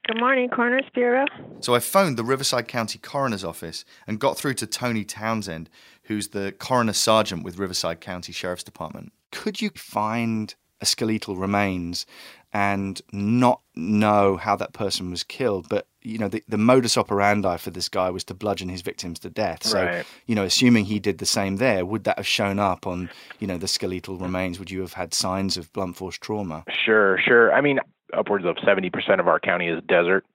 Good 0.07 0.19
morning, 0.19 0.49
Coroner's 0.49 0.89
Bureau. 0.93 1.25
So 1.61 1.75
I 1.75 1.79
phoned 1.79 2.17
the 2.17 2.23
Riverside 2.25 2.67
County 2.67 2.99
Coroner's 2.99 3.45
Office 3.45 3.85
and 4.05 4.19
got 4.19 4.37
through 4.37 4.55
to 4.55 4.67
Tony 4.67 5.05
Townsend, 5.05 5.69
who's 6.03 6.29
the 6.29 6.53
coroner 6.57 6.93
sergeant 6.93 7.43
with 7.43 7.57
Riverside 7.57 8.01
County 8.01 8.33
Sheriff's 8.33 8.63
Department. 8.63 9.13
Could 9.31 9.61
you 9.61 9.69
find 9.75 10.55
a 10.81 10.85
skeletal 10.85 11.35
remains 11.35 12.05
and 12.53 13.01
not 13.11 13.61
know 13.75 14.37
how 14.37 14.55
that 14.55 14.73
person 14.73 15.09
was 15.11 15.23
killed? 15.23 15.67
But 15.69 15.87
you 16.01 16.17
know, 16.17 16.29
the, 16.29 16.41
the 16.47 16.57
modus 16.57 16.97
operandi 16.97 17.57
for 17.57 17.71
this 17.71 17.89
guy 17.89 18.09
was 18.09 18.23
to 18.25 18.33
bludgeon 18.33 18.69
his 18.69 18.81
victims 18.81 19.19
to 19.19 19.29
death. 19.29 19.65
So, 19.65 19.83
Right. 19.83 20.05
you 20.27 20.33
know, 20.33 20.45
assuming 20.45 20.85
he 20.85 20.97
did 20.97 21.17
the 21.17 21.25
same 21.25 21.57
there, 21.57 21.85
would 21.85 22.05
that 22.05 22.17
have 22.17 22.25
shown 22.25 22.57
up 22.57 22.87
on, 22.87 23.09
you 23.39 23.47
know, 23.47 23.57
the 23.57 23.67
skeletal 23.67 24.17
remains? 24.17 24.59
Would 24.59 24.71
you 24.71 24.79
have 24.79 24.93
had 24.93 25.13
signs 25.13 25.57
of 25.57 25.71
blunt 25.73 25.97
force 25.97 26.17
trauma? 26.17 26.63
Sure, 26.85 27.19
sure. 27.19 27.53
I 27.53 27.59
mean, 27.59 27.79
upwards 28.17 28.45
of 28.45 28.55
70% 28.65 29.19
of 29.19 29.27
our 29.27 29.41
county 29.41 29.67
is 29.67 29.83
desert. 29.89 30.25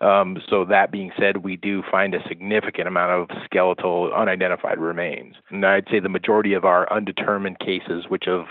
Um, 0.00 0.38
so 0.48 0.64
that 0.66 0.90
being 0.90 1.10
said, 1.18 1.38
we 1.38 1.56
do 1.56 1.82
find 1.90 2.14
a 2.14 2.18
significant 2.28 2.88
amount 2.88 3.12
of 3.12 3.36
skeletal 3.44 4.12
unidentified 4.14 4.78
remains. 4.78 5.36
And 5.50 5.64
I'd 5.64 5.86
say 5.90 6.00
the 6.00 6.08
majority 6.08 6.52
of 6.52 6.64
our 6.64 6.90
undetermined 6.92 7.58
cases, 7.58 8.04
which 8.08 8.28
of, 8.28 8.46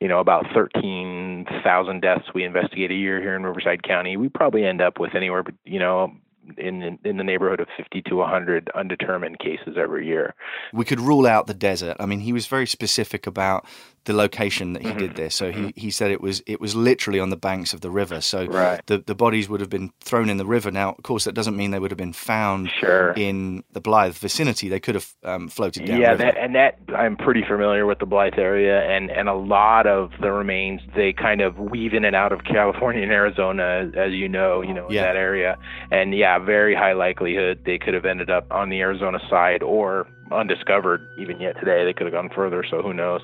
you 0.00 0.08
know, 0.08 0.20
about 0.20 0.46
13,000 0.54 2.00
deaths 2.00 2.24
we 2.34 2.44
investigate 2.44 2.90
a 2.90 2.94
year 2.94 3.20
here 3.20 3.34
in 3.34 3.42
Riverside 3.42 3.82
County, 3.82 4.16
we 4.16 4.28
probably 4.28 4.64
end 4.64 4.80
up 4.80 5.00
with 5.00 5.14
anywhere, 5.14 5.44
you 5.64 5.78
know, 5.78 6.12
in 6.58 6.98
in 7.04 7.16
the 7.16 7.24
neighborhood 7.24 7.60
of 7.60 7.68
50 7.76 8.02
to 8.02 8.16
100 8.16 8.70
undetermined 8.74 9.38
cases 9.38 9.76
every 9.78 10.06
year. 10.06 10.34
we 10.72 10.84
could 10.84 11.00
rule 11.00 11.26
out 11.26 11.46
the 11.46 11.54
desert. 11.54 11.96
I 11.98 12.06
mean, 12.06 12.20
he 12.20 12.32
was 12.32 12.46
very 12.46 12.66
specific 12.66 13.26
about 13.26 13.64
the 14.04 14.12
location 14.12 14.74
that 14.74 14.82
he 14.82 14.88
Mm-hmm. 14.90 14.98
did 14.98 15.16
this. 15.16 15.34
So 15.34 15.50
he, 15.50 15.72
he 15.76 15.90
said 15.90 16.10
it 16.10 16.20
was 16.20 16.42
it 16.46 16.60
was 16.60 16.74
literally 16.76 17.18
on 17.20 17.30
the 17.30 17.36
banks 17.36 17.72
of 17.72 17.80
the 17.80 17.90
river. 17.90 18.20
So 18.20 18.44
Right. 18.46 18.80
the 18.86 18.98
the 18.98 19.14
bodies 19.14 19.48
would 19.48 19.60
have 19.60 19.70
been 19.70 19.90
thrown 20.00 20.28
in 20.28 20.36
the 20.36 20.46
river. 20.46 20.70
Now, 20.70 20.90
of 20.90 21.02
course, 21.02 21.24
that 21.24 21.34
doesn't 21.34 21.56
mean 21.56 21.70
they 21.70 21.78
would 21.78 21.90
have 21.90 21.98
been 21.98 22.12
found 22.12 22.70
in 23.16 23.64
the 23.72 23.80
Blythe 23.80 24.14
vicinity. 24.14 24.68
They 24.68 24.80
could 24.80 24.94
have 24.94 25.08
um, 25.24 25.48
floated 25.48 25.86
down. 25.86 26.00
yeah, 26.00 26.14
that, 26.14 26.36
and 26.36 26.54
that 26.54 26.78
I'm 26.96 27.16
pretty 27.16 27.42
familiar 27.48 27.86
with 27.86 27.98
the 27.98 28.06
Blythe 28.06 28.38
area, 28.38 28.82
and 28.82 29.10
and 29.10 29.28
a 29.28 29.34
lot 29.34 29.86
of 29.86 30.10
the 30.20 30.30
remains 30.30 30.80
they 30.94 31.12
kind 31.12 31.40
of 31.40 31.58
weave 31.58 31.94
in 31.94 32.04
and 32.04 32.14
out 32.16 32.32
of 32.32 32.44
California 32.44 33.02
and 33.02 33.12
Arizona, 33.12 33.90
as 33.96 34.12
you 34.12 34.28
know, 34.28 34.62
you 34.62 34.74
know, 34.74 34.86
in 34.88 34.94
Yeah. 34.94 35.02
that 35.02 35.16
area, 35.16 35.56
and 35.90 36.14
yeah, 36.14 36.38
very 36.38 36.74
high 36.74 36.92
likelihood 36.92 37.60
they 37.64 37.78
could 37.78 37.94
have 37.94 38.04
ended 38.04 38.30
up 38.30 38.46
on 38.50 38.68
the 38.68 38.80
Arizona 38.80 39.18
side 39.30 39.62
or 39.62 40.06
undiscovered 40.34 41.06
even 41.16 41.40
yet 41.40 41.58
today. 41.58 41.84
They 41.84 41.92
could 41.92 42.06
have 42.06 42.12
gone 42.12 42.30
further, 42.34 42.64
so 42.68 42.82
who 42.82 42.92
knows. 42.92 43.20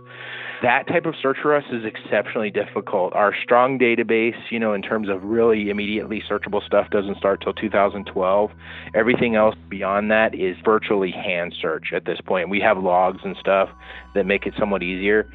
That 0.63 0.87
type 0.89 1.07
of 1.07 1.15
search 1.21 1.39
for 1.41 1.57
us 1.57 1.65
is 1.73 1.85
exceptionally 1.87 2.51
difficult. 2.51 3.15
Our 3.15 3.35
strong 3.43 3.79
database, 3.79 4.37
you 4.51 4.59
know, 4.59 4.75
in 4.75 4.83
terms 4.83 5.09
of 5.09 5.25
really 5.25 5.71
immediately 5.71 6.23
searchable 6.31 6.65
stuff, 6.65 6.91
doesn't 6.91 7.17
start 7.17 7.41
till 7.41 7.55
2012. 7.55 8.51
Everything 8.95 9.37
else 9.37 9.55
beyond 9.71 10.11
that 10.11 10.35
is 10.35 10.57
virtually 10.63 11.11
hand 11.11 11.55
search 11.61 11.93
at 11.95 12.05
this 12.05 12.21
point. 12.21 12.51
We 12.51 12.61
have 12.61 12.77
logs 12.77 13.21
and 13.25 13.37
stuff 13.41 13.71
that 14.15 14.27
make 14.27 14.45
it 14.45 14.53
somewhat 14.59 14.83
easier. 14.83 15.31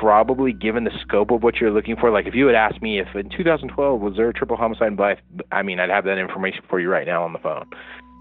Probably 0.00 0.54
given 0.54 0.84
the 0.84 0.98
scope 1.02 1.30
of 1.30 1.42
what 1.42 1.56
you're 1.56 1.70
looking 1.70 1.96
for, 1.96 2.10
like 2.10 2.26
if 2.26 2.34
you 2.34 2.46
had 2.46 2.54
asked 2.54 2.80
me 2.80 3.00
if 3.00 3.08
in 3.14 3.28
2012 3.28 4.00
was 4.00 4.16
there 4.16 4.30
a 4.30 4.32
triple 4.32 4.56
homicide 4.56 4.88
in 4.88 4.96
Blythe, 4.96 5.18
I 5.52 5.62
mean, 5.62 5.78
I'd 5.78 5.90
have 5.90 6.04
that 6.04 6.16
information 6.16 6.62
for 6.70 6.80
you 6.80 6.88
right 6.88 7.06
now 7.06 7.22
on 7.22 7.34
the 7.34 7.38
phone. 7.38 7.66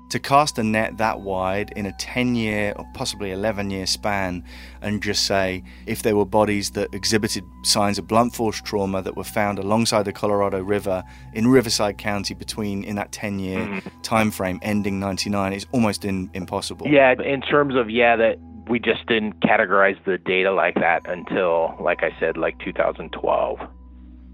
To 0.10 0.20
cast 0.20 0.58
a 0.58 0.64
net 0.64 0.98
that 0.98 1.22
wide 1.22 1.72
in 1.76 1.86
a 1.86 1.92
10 1.94 2.36
year 2.36 2.74
or 2.76 2.86
possibly 2.94 3.32
11 3.32 3.70
year 3.70 3.86
span 3.86 4.44
and 4.82 5.02
just 5.02 5.26
say 5.26 5.64
if 5.86 6.02
there 6.04 6.16
were 6.16 6.26
bodies 6.26 6.72
that 6.72 6.94
exhibited 6.94 7.44
signs 7.64 7.98
of 7.98 8.08
blunt 8.08 8.34
force 8.36 8.62
trauma 8.62 9.02
that 9.02 9.16
were 9.16 9.24
found 9.24 9.60
alongside 9.60 10.04
the 10.04 10.14
Colorado 10.14 10.62
River 10.62 11.04
in 11.34 11.48
Riverside 11.48 11.98
County 11.98 12.34
between 12.34 12.84
in 12.84 12.96
that 12.96 13.12
10 13.12 13.40
year 13.40 13.60
mm. 13.60 13.82
time 14.02 14.32
frame 14.32 14.60
ending 14.62 15.00
99 15.00 15.54
is 15.54 15.66
almost 15.72 16.06
in, 16.06 16.30
impossible. 16.34 16.88
Yeah, 16.88 17.14
in 17.22 17.42
terms 17.42 17.76
of 17.76 17.90
yeah, 17.90 18.16
that 18.16 18.38
we 18.70 18.80
just 18.80 19.06
didn't 19.08 19.40
categorize 19.42 19.98
the 20.06 20.18
data 20.18 20.52
like 20.52 20.76
that 20.76 21.10
until, 21.10 21.76
like 21.82 22.04
I 22.04 22.12
said, 22.20 22.38
like 22.38 22.58
2012. 22.60 23.60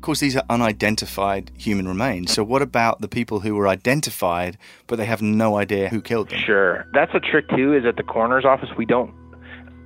Of 0.06 0.08
course, 0.08 0.20
these 0.20 0.36
are 0.36 0.44
unidentified 0.52 1.50
human 1.58 1.88
remains. 1.88 2.32
So, 2.32 2.44
what 2.44 2.62
about 2.62 3.02
the 3.02 3.08
people 3.08 3.40
who 3.40 3.56
were 3.56 3.68
identified 3.68 4.56
but 4.86 4.98
they 4.98 5.06
have 5.06 5.20
no 5.24 5.58
idea 5.58 5.90
who 5.90 6.00
killed 6.00 6.30
them? 6.30 6.38
Sure. 6.42 6.86
That's 6.94 7.16
a 7.16 7.20
trick 7.20 7.50
too. 7.50 7.74
Is 7.74 7.86
at 7.86 7.96
the 7.96 8.04
coroner's 8.04 8.46
office 8.46 8.70
we 8.78 8.86
don't 8.86 9.12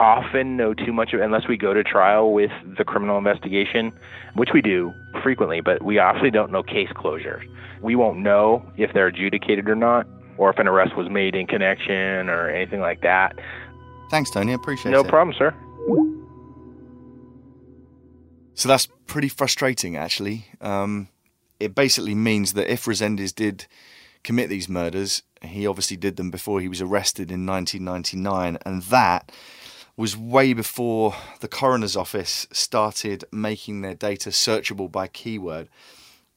often 0.01 0.57
know 0.57 0.73
too 0.73 0.91
much 0.91 1.13
of, 1.13 1.21
unless 1.21 1.47
we 1.47 1.55
go 1.55 1.73
to 1.73 1.85
trial 1.85 2.33
with 2.33 2.51
the 2.77 2.83
criminal 2.83 3.17
investigation, 3.17 3.93
which 4.33 4.49
we 4.53 4.61
do 4.61 4.93
frequently, 5.23 5.61
but 5.61 5.83
we 5.83 5.99
obviously 5.99 6.31
don't 6.31 6.51
know 6.51 6.63
case 6.63 6.89
closure. 6.93 7.41
We 7.81 7.95
won't 7.95 8.19
know 8.19 8.61
if 8.75 8.91
they're 8.93 9.07
adjudicated 9.07 9.69
or 9.69 9.75
not, 9.75 10.05
or 10.37 10.49
if 10.49 10.59
an 10.59 10.67
arrest 10.67 10.97
was 10.97 11.09
made 11.09 11.33
in 11.33 11.47
connection 11.47 12.27
or 12.27 12.49
anything 12.49 12.81
like 12.81 12.99
that. 13.03 13.39
Thanks, 14.11 14.31
Tony. 14.31 14.51
I 14.51 14.55
appreciate 14.55 14.91
no 14.91 14.99
it. 14.99 15.03
No 15.03 15.09
problem, 15.09 15.33
sir. 15.37 15.55
So 18.59 18.67
that's 18.67 18.89
pretty 19.07 19.29
frustrating, 19.29 19.95
actually. 19.95 20.47
Um, 20.59 21.07
it 21.61 21.73
basically 21.73 22.13
means 22.13 22.51
that 22.53 22.69
if 22.69 22.83
Resendiz 22.83 23.33
did 23.33 23.67
commit 24.21 24.49
these 24.49 24.67
murders, 24.67 25.23
he 25.41 25.65
obviously 25.65 25.95
did 25.95 26.17
them 26.17 26.29
before 26.29 26.59
he 26.59 26.67
was 26.67 26.81
arrested 26.81 27.31
in 27.31 27.45
1999, 27.45 28.57
and 28.65 28.81
that 28.83 29.31
was 29.95 30.17
way 30.17 30.51
before 30.51 31.15
the 31.39 31.47
coroner's 31.47 31.95
office 31.95 32.47
started 32.51 33.23
making 33.31 33.79
their 33.79 33.95
data 33.95 34.29
searchable 34.29 34.91
by 34.91 35.07
keyword, 35.07 35.69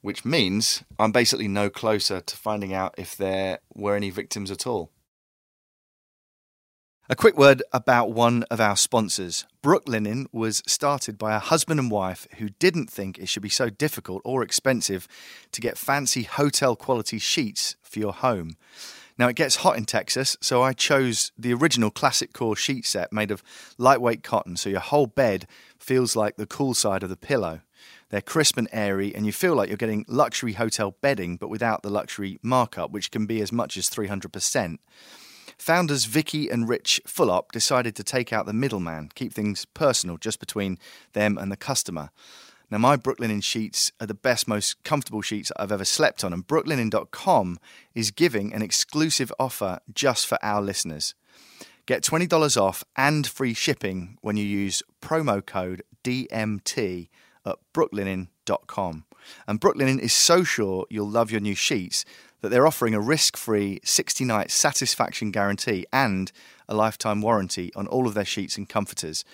which 0.01 0.25
means 0.25 0.85
I'm 1.01 1.11
basically 1.11 1.49
no 1.49 1.71
closer 1.71 2.21
to 2.21 2.37
finding 2.37 2.73
out 2.73 2.95
if 2.97 3.17
there 3.17 3.59
were 3.75 3.97
any 3.97 4.11
victims 4.11 4.53
at 4.53 4.65
all. 4.65 4.92
A 7.13 7.15
quick 7.15 7.37
word 7.37 7.63
about 7.75 8.13
one 8.13 8.43
of 8.45 8.59
our 8.59 8.75
sponsors. 8.75 9.45
Brooklinen 9.63 10.29
was 10.33 10.63
started 10.67 11.19
by 11.19 11.37
a 11.37 11.41
husband 11.41 11.79
and 11.79 11.91
wife 11.91 12.27
who 12.39 12.49
didn't 12.59 12.89
think 12.89 13.19
it 13.19 13.29
should 13.29 13.43
be 13.43 13.51
so 13.51 13.69
difficult 13.69 14.23
or 14.25 14.43
expensive 14.43 15.07
to 15.53 15.61
get 15.61 15.77
fancy 15.77 16.23
hotel 16.23 16.75
quality 16.75 17.19
sheets 17.19 17.77
for 17.83 17.99
your 17.99 18.15
home. 18.15 18.57
Now, 19.19 19.29
it 19.29 19.37
gets 19.37 19.57
hot 19.57 19.77
in 19.77 19.85
Texas, 19.85 20.39
so 20.41 20.63
I 20.63 20.73
chose 20.73 21.33
the 21.37 21.53
original 21.53 21.91
classic 21.91 22.33
core 22.33 22.57
sheet 22.57 22.87
set 22.87 23.13
made 23.13 23.31
of 23.31 23.43
lightweight 23.77 24.23
cotton, 24.23 24.57
so 24.57 24.71
your 24.71 24.81
whole 24.81 25.07
bed 25.07 25.47
feels 25.79 26.17
like 26.17 26.37
the 26.37 26.47
cool 26.47 26.73
side 26.73 27.03
of 27.03 27.11
the 27.11 27.17
pillow. 27.19 27.61
They're 28.09 28.23
crisp 28.23 28.57
and 28.57 28.71
airy, 28.73 29.15
and 29.15 29.27
you 29.27 29.33
feel 29.33 29.55
like 29.55 29.69
you're 29.69 29.77
getting 29.77 30.07
luxury 30.09 30.55
hotel 30.55 30.97
bedding, 31.03 31.37
but 31.37 31.51
without 31.51 31.83
the 31.83 31.91
luxury 31.91 32.39
markup, 32.43 32.91
which 32.91 33.11
can 33.11 33.27
be 33.27 33.43
as 33.43 33.53
much 33.53 33.77
as 33.77 33.91
300%. 33.91 34.79
Founders 35.63 36.07
Vicki 36.07 36.49
and 36.49 36.69
Rich 36.69 37.01
Fulop 37.07 37.53
decided 37.53 37.95
to 37.95 38.03
take 38.03 38.33
out 38.33 38.47
the 38.47 38.53
middleman, 38.53 39.11
keep 39.15 39.33
things 39.33 39.65
personal 39.65 40.17
just 40.17 40.41
between 40.41 40.77
them 41.13 41.39
and 41.39 41.53
the 41.53 41.57
customer. 41.57 42.11
Now, 42.69 42.79
my 42.79 42.97
Brooklinen 42.97 43.45
sheets 43.45 43.93
are 44.01 44.09
the 44.09 44.13
best, 44.13 44.49
most 44.49 44.83
comfortable 44.83 45.23
sheets 45.23 45.53
I've 45.57 45.71
ever 45.71 45.85
slept 45.85 46.25
on, 46.25 46.33
and 46.33 46.45
Brooklinen.com 46.45 47.61
is 47.95 48.11
giving 48.11 48.53
an 48.53 48.61
exclusive 48.61 49.33
offer 49.39 49.79
just 49.95 50.27
for 50.27 50.37
our 50.43 50.61
listeners. 50.61 51.15
Get 51.87 52.03
$20 52.03 52.61
off 52.61 52.83
and 52.97 53.25
free 53.25 53.55
shipping 53.55 54.19
when 54.21 54.37
you 54.37 54.45
use 54.45 54.83
promo 55.01 55.47
code 55.47 55.85
DMT 56.03 57.09
at 57.47 57.59
brooklinen.com. 57.73 59.05
And 59.47 59.61
Brooklinen 59.61 60.01
is 60.01 60.13
so 60.13 60.43
sure 60.43 60.87
you'll 60.91 61.09
love 61.09 61.31
your 61.31 61.41
new 61.41 61.55
sheets 61.55 62.05
that 62.43 62.51
they're 62.51 62.67
offering 62.67 62.95
a 62.95 63.01
risk 63.01 63.37
free 63.37 63.81
60 63.83 64.25
night 64.25 64.51
satisfaction 64.51 65.31
guarantee 65.31 65.87
and 65.93 66.31
a 66.69 66.75
lifetime 66.75 67.23
warranty 67.23 67.73
on 67.75 67.87
all 67.87 68.07
of 68.07 68.15
their 68.15 68.25
sheets 68.25 68.59
and 68.59 68.69
comforters. 68.69 69.25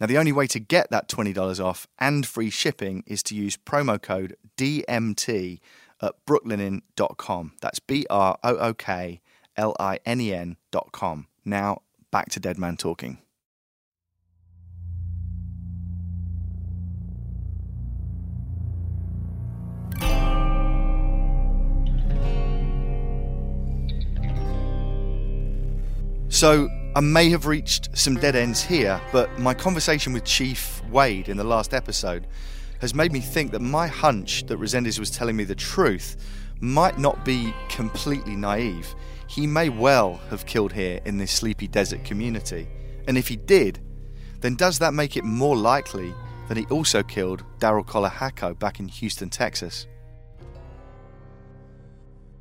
Now, 0.00 0.06
the 0.06 0.18
only 0.18 0.32
way 0.32 0.46
to 0.48 0.60
get 0.60 0.90
that 0.90 1.08
$20 1.08 1.64
off 1.64 1.88
and 1.98 2.26
free 2.26 2.50
shipping 2.50 3.02
is 3.06 3.22
to 3.24 3.34
use 3.34 3.56
promo 3.56 4.00
code 4.00 4.36
DMT 4.56 5.58
at 6.00 6.14
brooklinen.com. 6.26 7.52
That's 7.60 7.80
B 7.80 8.06
R 8.08 8.38
O 8.44 8.56
O 8.56 8.74
K 8.74 9.20
L 9.56 9.74
I 9.80 9.98
N 10.04 10.20
E 10.20 10.32
N.com. 10.32 11.26
Now, 11.44 11.82
back 12.10 12.28
to 12.30 12.40
Dead 12.40 12.58
Man 12.58 12.76
Talking. 12.76 13.18
So, 26.30 26.68
I 26.94 27.00
may 27.00 27.30
have 27.30 27.46
reached 27.46 27.96
some 27.96 28.16
dead 28.16 28.36
ends 28.36 28.62
here, 28.62 29.00
but 29.12 29.38
my 29.38 29.54
conversation 29.54 30.12
with 30.12 30.24
Chief 30.24 30.82
Wade 30.90 31.28
in 31.28 31.38
the 31.38 31.44
last 31.44 31.72
episode 31.72 32.26
has 32.80 32.94
made 32.94 33.12
me 33.12 33.20
think 33.20 33.50
that 33.52 33.60
my 33.60 33.86
hunch 33.86 34.44
that 34.46 34.58
Resendiz 34.58 34.98
was 34.98 35.10
telling 35.10 35.36
me 35.36 35.44
the 35.44 35.54
truth 35.54 36.16
might 36.60 36.98
not 36.98 37.24
be 37.24 37.54
completely 37.68 38.36
naive. 38.36 38.94
He 39.26 39.46
may 39.46 39.70
well 39.70 40.20
have 40.28 40.44
killed 40.44 40.72
here 40.72 41.00
in 41.06 41.16
this 41.16 41.32
sleepy 41.32 41.66
desert 41.66 42.04
community. 42.04 42.68
And 43.06 43.16
if 43.16 43.28
he 43.28 43.36
did, 43.36 43.80
then 44.40 44.54
does 44.54 44.78
that 44.80 44.92
make 44.92 45.16
it 45.16 45.24
more 45.24 45.56
likely 45.56 46.12
that 46.48 46.56
he 46.56 46.66
also 46.66 47.02
killed 47.02 47.42
Daryl 47.58 47.86
Colahacco 47.86 48.58
back 48.58 48.80
in 48.80 48.88
Houston, 48.88 49.30
Texas? 49.30 49.86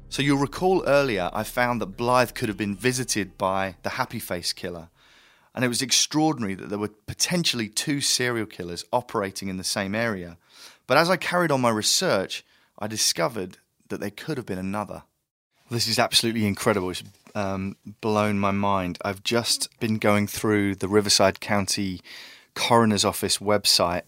So 0.10 0.22
you'll 0.22 0.38
recall 0.38 0.84
earlier 0.86 1.30
I 1.34 1.44
found 1.44 1.82
that 1.82 1.98
Blythe 1.98 2.34
could 2.34 2.50
have 2.50 2.58
been 2.58 2.76
visited 2.76 3.38
by 3.38 3.76
the 3.84 3.90
Happy 3.90 4.20
Face 4.20 4.54
killer. 4.54 4.90
And 5.54 5.66
it 5.66 5.70
was 5.70 5.82
extraordinary 5.82 6.56
that 6.56 6.70
there 6.70 6.78
were 6.78 6.92
potentially 7.08 7.68
two 7.68 8.00
serial 8.00 8.46
killers 8.46 8.86
operating 8.94 9.48
in 9.48 9.58
the 9.58 9.64
same 9.64 9.96
area. 9.96 10.38
But 10.86 10.98
as 10.98 11.10
I 11.10 11.18
carried 11.18 11.52
on 11.52 11.62
my 11.62 11.70
research, 11.70 12.46
I 12.80 12.88
discovered 12.88 13.58
that 13.90 14.00
there 14.00 14.12
could 14.12 14.38
have 14.38 14.46
been 14.46 14.60
another. 14.60 15.04
This 15.70 15.88
is 15.88 16.00
absolutely 16.00 16.46
incredible. 16.46 16.92
It's 16.92 17.04
um, 17.36 17.76
blown 18.02 18.40
my 18.40 18.52
mind. 18.52 18.98
I've 19.04 19.24
just 19.24 19.68
been 19.80 19.98
going 19.98 20.28
through 20.28 20.76
the 20.76 20.88
Riverside 20.88 21.40
County 21.40 22.02
Coroner's 22.54 23.04
Office 23.04 23.40
website. 23.40 24.04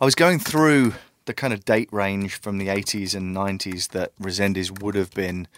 I 0.00 0.04
was 0.04 0.14
going 0.14 0.38
through 0.38 0.94
the 1.26 1.34
kind 1.34 1.52
of 1.52 1.64
date 1.64 1.88
range 1.92 2.34
from 2.34 2.58
the 2.58 2.68
80s 2.68 3.14
and 3.14 3.34
90s 3.34 3.88
that 3.88 4.12
Resendiz 4.18 4.82
would 4.82 4.94
have 4.94 5.12
been 5.12 5.48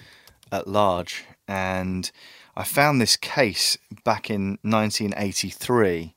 at 0.51 0.69
large. 0.69 1.25
And 1.49 2.11
I 2.57 2.65
found 2.65 3.01
this 3.01 3.17
case 3.17 3.79
back 4.05 4.31
in 4.31 4.59
1983, 4.63 6.15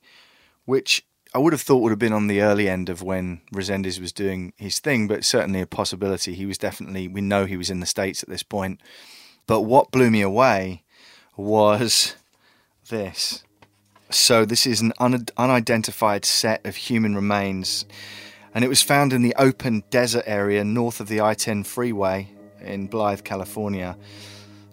which 0.64 1.04
I 1.34 1.38
would 1.38 1.52
have 1.52 1.62
thought 1.62 1.82
would 1.82 1.92
have 1.92 1.98
been 1.98 2.12
on 2.12 2.28
the 2.28 2.40
early 2.40 2.68
end 2.68 2.88
of 2.88 3.02
when 3.02 3.40
Resendiz 3.52 4.00
was 4.00 4.12
doing 4.12 4.52
his 4.56 4.78
thing, 4.78 5.06
but 5.06 5.24
certainly 5.24 5.60
a 5.60 5.66
possibility. 5.66 6.34
He 6.34 6.46
was 6.46 6.58
definitely, 6.58 7.08
we 7.08 7.20
know 7.20 7.44
he 7.44 7.56
was 7.56 7.70
in 7.70 7.80
the 7.80 7.86
States 7.86 8.22
at 8.22 8.28
this 8.28 8.42
point. 8.42 8.80
But 9.46 9.62
what 9.62 9.90
blew 9.90 10.10
me 10.10 10.22
away 10.22 10.82
was 11.36 12.16
this. 12.88 13.44
So, 14.08 14.44
this 14.44 14.66
is 14.66 14.80
an 14.80 14.92
un- 14.98 15.26
unidentified 15.36 16.24
set 16.24 16.64
of 16.64 16.76
human 16.76 17.14
remains 17.14 17.84
and 18.56 18.64
it 18.64 18.68
was 18.68 18.80
found 18.80 19.12
in 19.12 19.20
the 19.20 19.34
open 19.36 19.84
desert 19.90 20.24
area 20.26 20.64
north 20.64 20.98
of 20.98 21.08
the 21.08 21.20
I 21.20 21.34
10 21.34 21.62
freeway 21.62 22.26
in 22.62 22.86
Blythe, 22.86 23.22
California. 23.22 23.98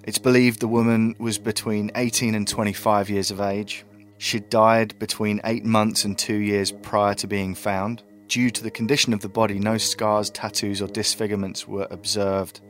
It's 0.06 0.18
believed 0.18 0.62
the 0.62 0.70
woman 0.70 1.18
was 1.20 1.38
between 1.38 1.92
18 1.96 2.34
and 2.34 2.48
25 2.48 3.10
years 3.10 3.30
of 3.30 3.42
age. 3.42 3.84
She 4.20 4.40
died 4.40 4.98
between 5.00 5.42
eight 5.44 5.66
months 5.66 6.06
and 6.06 6.18
two 6.18 6.38
years 6.38 6.72
prior 6.72 7.14
to 7.16 7.28
being 7.28 7.56
found. 7.56 8.04
Due 8.30 8.50
to 8.52 8.64
the 8.64 8.72
condition 8.72 9.12
of 9.12 9.20
the 9.20 9.28
body, 9.28 9.60
no 9.60 9.78
scars, 9.78 10.30
tattoos, 10.30 10.82
or 10.82 10.88
disfigurements 10.88 11.68
were 11.68 11.88
observed, 11.92 12.62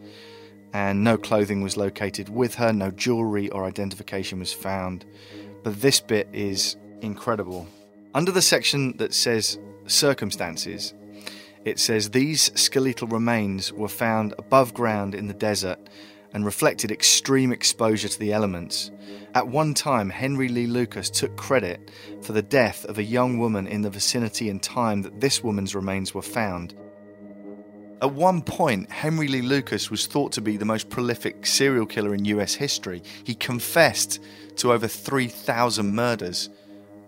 and 0.73 1.03
no 1.03 1.15
clothing 1.15 1.61
was 1.61 1.77
located 1.77 2.27
with 2.27 2.55
her, 2.55 2.73
no 2.73 2.89
jewelry 2.89 3.51
or 3.51 3.65
identification 3.65 4.39
was 4.39 4.51
found. 4.51 5.05
But 5.61 5.79
this 5.79 6.01
bit 6.01 6.27
is 6.33 6.75
incredible. 7.01 7.67
Under 8.15 8.31
the 8.31 8.41
section 8.41 8.97
that 8.97 9.13
says 9.13 9.59
circumstances, 9.85 10.95
it 11.65 11.79
says 11.79 12.09
these 12.09 12.51
skeletal 12.59 13.07
remains 13.07 13.71
were 13.71 13.87
found 13.87 14.33
above 14.37 14.73
ground 14.73 15.15
in 15.15 15.27
the 15.27 15.33
desert 15.33 15.79
and 16.33 16.45
reflected 16.45 16.91
extreme 16.91 17.51
exposure 17.51 18.09
to 18.09 18.19
the 18.19 18.33
elements. 18.33 18.91
At 19.35 19.47
one 19.47 19.73
time, 19.73 20.09
Henry 20.09 20.49
Lee 20.49 20.67
Lucas 20.67 21.09
took 21.09 21.37
credit 21.37 21.91
for 22.21 22.33
the 22.33 22.41
death 22.41 22.85
of 22.85 22.97
a 22.97 23.03
young 23.03 23.37
woman 23.37 23.67
in 23.67 23.81
the 23.81 23.89
vicinity 23.89 24.49
and 24.49 24.61
time 24.61 25.03
that 25.03 25.21
this 25.21 25.43
woman's 25.43 25.75
remains 25.75 26.13
were 26.13 26.21
found. 26.21 26.73
At 28.01 28.13
one 28.13 28.41
point, 28.41 28.91
Henry 28.91 29.27
Lee 29.29 29.41
Lucas 29.41 29.89
was 29.89 30.07
thought 30.07 30.33
to 30.33 30.41
be 30.41 30.57
the 30.57 30.65
most 30.65 30.89
prolific 30.89 31.45
serial 31.45 31.85
killer 31.85 32.13
in 32.13 32.25
US 32.25 32.53
history. 32.53 33.01
He 33.23 33.35
confessed 33.35 34.19
to 34.57 34.73
over 34.73 34.87
3,000 34.87 35.95
murders. 35.95 36.49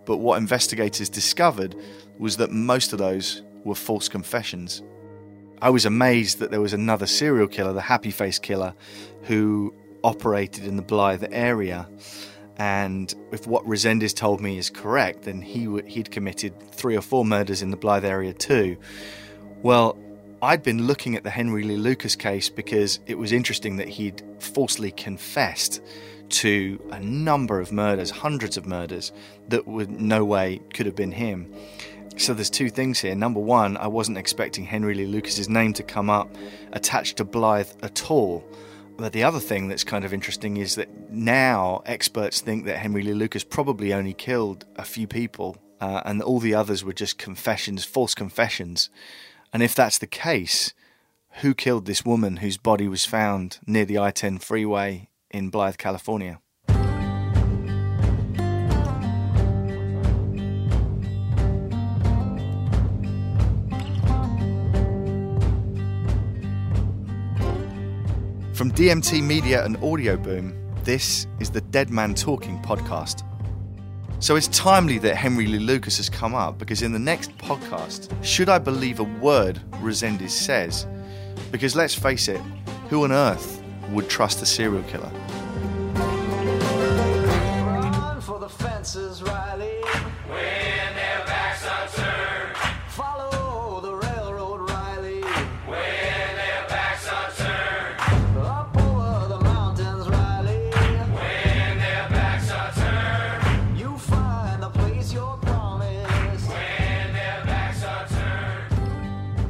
But 0.05 0.17
what 0.17 0.37
investigators 0.37 1.09
discovered 1.09 1.75
was 2.17 2.37
that 2.37 2.51
most 2.51 2.93
of 2.93 2.99
those 2.99 3.41
were 3.65 3.75
false 3.75 4.07
confessions. 4.07 4.81
I 5.61 5.69
was 5.69 5.85
amazed 5.85 6.39
that 6.39 6.51
there 6.51 6.61
was 6.61 6.73
another 6.73 7.07
serial 7.07 7.47
killer, 7.47 7.73
the 7.73 7.81
Happy 7.81 8.11
Face 8.11 8.39
Killer, 8.39 8.73
who 9.23 9.73
operated 10.03 10.65
in 10.65 10.77
the 10.77 10.81
Blythe 10.81 11.25
area. 11.31 11.89
And 12.57 13.13
if 13.31 13.47
what 13.47 13.65
Resendiz 13.65 14.15
told 14.15 14.39
me 14.39 14.57
is 14.57 14.69
correct, 14.69 15.23
then 15.23 15.41
he 15.41 15.65
w- 15.65 15.85
he'd 15.85 16.11
committed 16.11 16.57
three 16.71 16.95
or 16.95 17.01
four 17.01 17.25
murders 17.25 17.61
in 17.61 17.71
the 17.71 17.77
Blythe 17.77 18.05
area 18.05 18.31
too. 18.31 18.77
Well, 19.61 19.97
I'd 20.41 20.63
been 20.63 20.85
looking 20.85 21.15
at 21.15 21.23
the 21.23 21.29
Henry 21.29 21.63
Lee 21.63 21.77
Lucas 21.77 22.15
case 22.15 22.49
because 22.49 22.99
it 23.07 23.17
was 23.17 23.31
interesting 23.31 23.77
that 23.77 23.89
he'd 23.89 24.21
falsely 24.39 24.91
confessed 24.91 25.81
to 26.29 26.79
a 26.91 26.99
number 26.99 27.59
of 27.59 27.71
murders, 27.71 28.09
hundreds 28.09 28.57
of 28.57 28.65
murders, 28.65 29.11
that 29.49 29.67
would 29.67 29.89
no 29.89 30.23
way 30.25 30.61
could 30.73 30.85
have 30.85 30.95
been 30.95 31.11
him. 31.11 31.51
So 32.17 32.33
there's 32.33 32.49
two 32.49 32.69
things 32.69 32.99
here. 32.99 33.13
Number 33.13 33.41
one, 33.41 33.75
I 33.75 33.87
wasn't 33.87 34.17
expecting 34.17 34.63
Henry 34.63 34.95
Lee 34.95 35.05
Lucas's 35.05 35.49
name 35.49 35.73
to 35.73 35.83
come 35.83 36.09
up 36.09 36.33
attached 36.71 37.17
to 37.17 37.25
Blythe 37.25 37.71
at 37.83 38.09
all. 38.09 38.43
But 38.97 39.11
the 39.11 39.23
other 39.23 39.41
thing 39.41 39.67
that's 39.67 39.83
kind 39.83 40.05
of 40.05 40.13
interesting 40.13 40.55
is 40.55 40.75
that 40.75 41.11
now 41.11 41.81
experts 41.85 42.39
think 42.39 42.65
that 42.65 42.77
Henry 42.77 43.03
Lee 43.03 43.13
Lucas 43.13 43.43
probably 43.43 43.93
only 43.93 44.13
killed 44.13 44.65
a 44.77 44.85
few 44.85 45.07
people, 45.07 45.57
uh, 45.81 46.01
and 46.05 46.21
all 46.21 46.39
the 46.39 46.55
others 46.55 46.85
were 46.85 46.93
just 46.93 47.17
confessions, 47.17 47.83
false 47.83 48.15
confessions. 48.15 48.89
And 49.51 49.61
if 49.61 49.75
that's 49.75 49.97
the 49.97 50.07
case, 50.07 50.73
who 51.41 51.53
killed 51.53 51.85
this 51.85 52.05
woman 52.05 52.37
whose 52.37 52.57
body 52.57 52.87
was 52.87 53.05
found 53.05 53.59
near 53.67 53.83
the 53.83 53.99
I 53.99 54.11
10 54.11 54.37
freeway 54.37 55.09
in 55.31 55.49
Blythe, 55.49 55.77
California? 55.77 56.39
From 68.55 68.71
DMT 68.71 69.21
Media 69.21 69.65
and 69.65 69.75
Audio 69.83 70.15
Boom, 70.15 70.55
This 70.85 71.27
is 71.41 71.49
the 71.51 71.59
Dead 71.59 71.89
Man 71.89 72.15
Talking 72.15 72.57
podcast. 72.61 73.23
So 74.23 74.37
it's 74.37 74.47
timely 74.47 74.97
that 74.99 75.17
Henry 75.17 75.45
Lee 75.45 75.59
Lucas 75.59 75.97
has 75.97 76.09
come 76.09 76.33
up 76.33 76.57
because 76.57 76.81
in 76.81 76.93
the 76.93 76.99
next 76.99 77.37
podcast, 77.37 78.09
should 78.23 78.47
I 78.47 78.59
believe 78.59 79.01
a 79.01 79.03
word 79.03 79.59
Resendiz 79.81 80.29
says? 80.29 80.87
Because 81.51 81.75
let's 81.75 81.95
face 81.95 82.29
it, 82.29 82.39
who 82.89 83.03
on 83.03 83.11
earth 83.11 83.61
would 83.89 84.09
trust 84.09 84.41
a 84.41 84.45
serial 84.45 84.83
killer? 84.83 85.11
Run 87.65 88.21
for 88.21 88.39
the 88.39 88.47
fences, 88.47 89.21
Riley. 89.21 89.84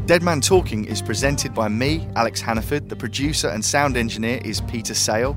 Dead 0.05 0.21
Man 0.21 0.39
Talking 0.39 0.85
is 0.85 1.01
presented 1.01 1.55
by 1.55 1.67
me, 1.67 2.07
Alex 2.15 2.39
Hannaford. 2.39 2.89
The 2.89 2.95
producer 2.95 3.47
and 3.49 3.65
sound 3.65 3.97
engineer 3.97 4.39
is 4.45 4.61
Peter 4.61 4.93
Sale. 4.93 5.35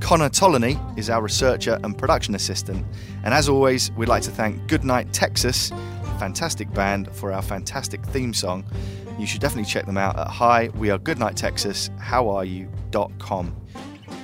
Connor 0.00 0.28
Tolony 0.28 0.76
is 0.98 1.08
our 1.08 1.22
researcher 1.22 1.78
and 1.84 1.96
production 1.96 2.34
assistant. 2.34 2.84
And 3.22 3.32
as 3.32 3.48
always, 3.48 3.92
we'd 3.92 4.08
like 4.08 4.24
to 4.24 4.32
thank 4.32 4.66
Goodnight 4.66 5.12
Texas, 5.12 5.70
fantastic 6.18 6.68
band, 6.74 7.14
for 7.14 7.32
our 7.32 7.42
fantastic 7.42 8.04
theme 8.06 8.34
song. 8.34 8.64
You 9.20 9.26
should 9.26 9.40
definitely 9.40 9.70
check 9.70 9.86
them 9.86 9.96
out 9.96 10.18
at 10.18 10.26
hi 10.26 10.68
we 10.74 10.90
are 10.90 10.98
goodnight 10.98 11.36
texas 11.36 11.88
how 11.98 12.28
are 12.28 12.44
you.com. 12.44 13.54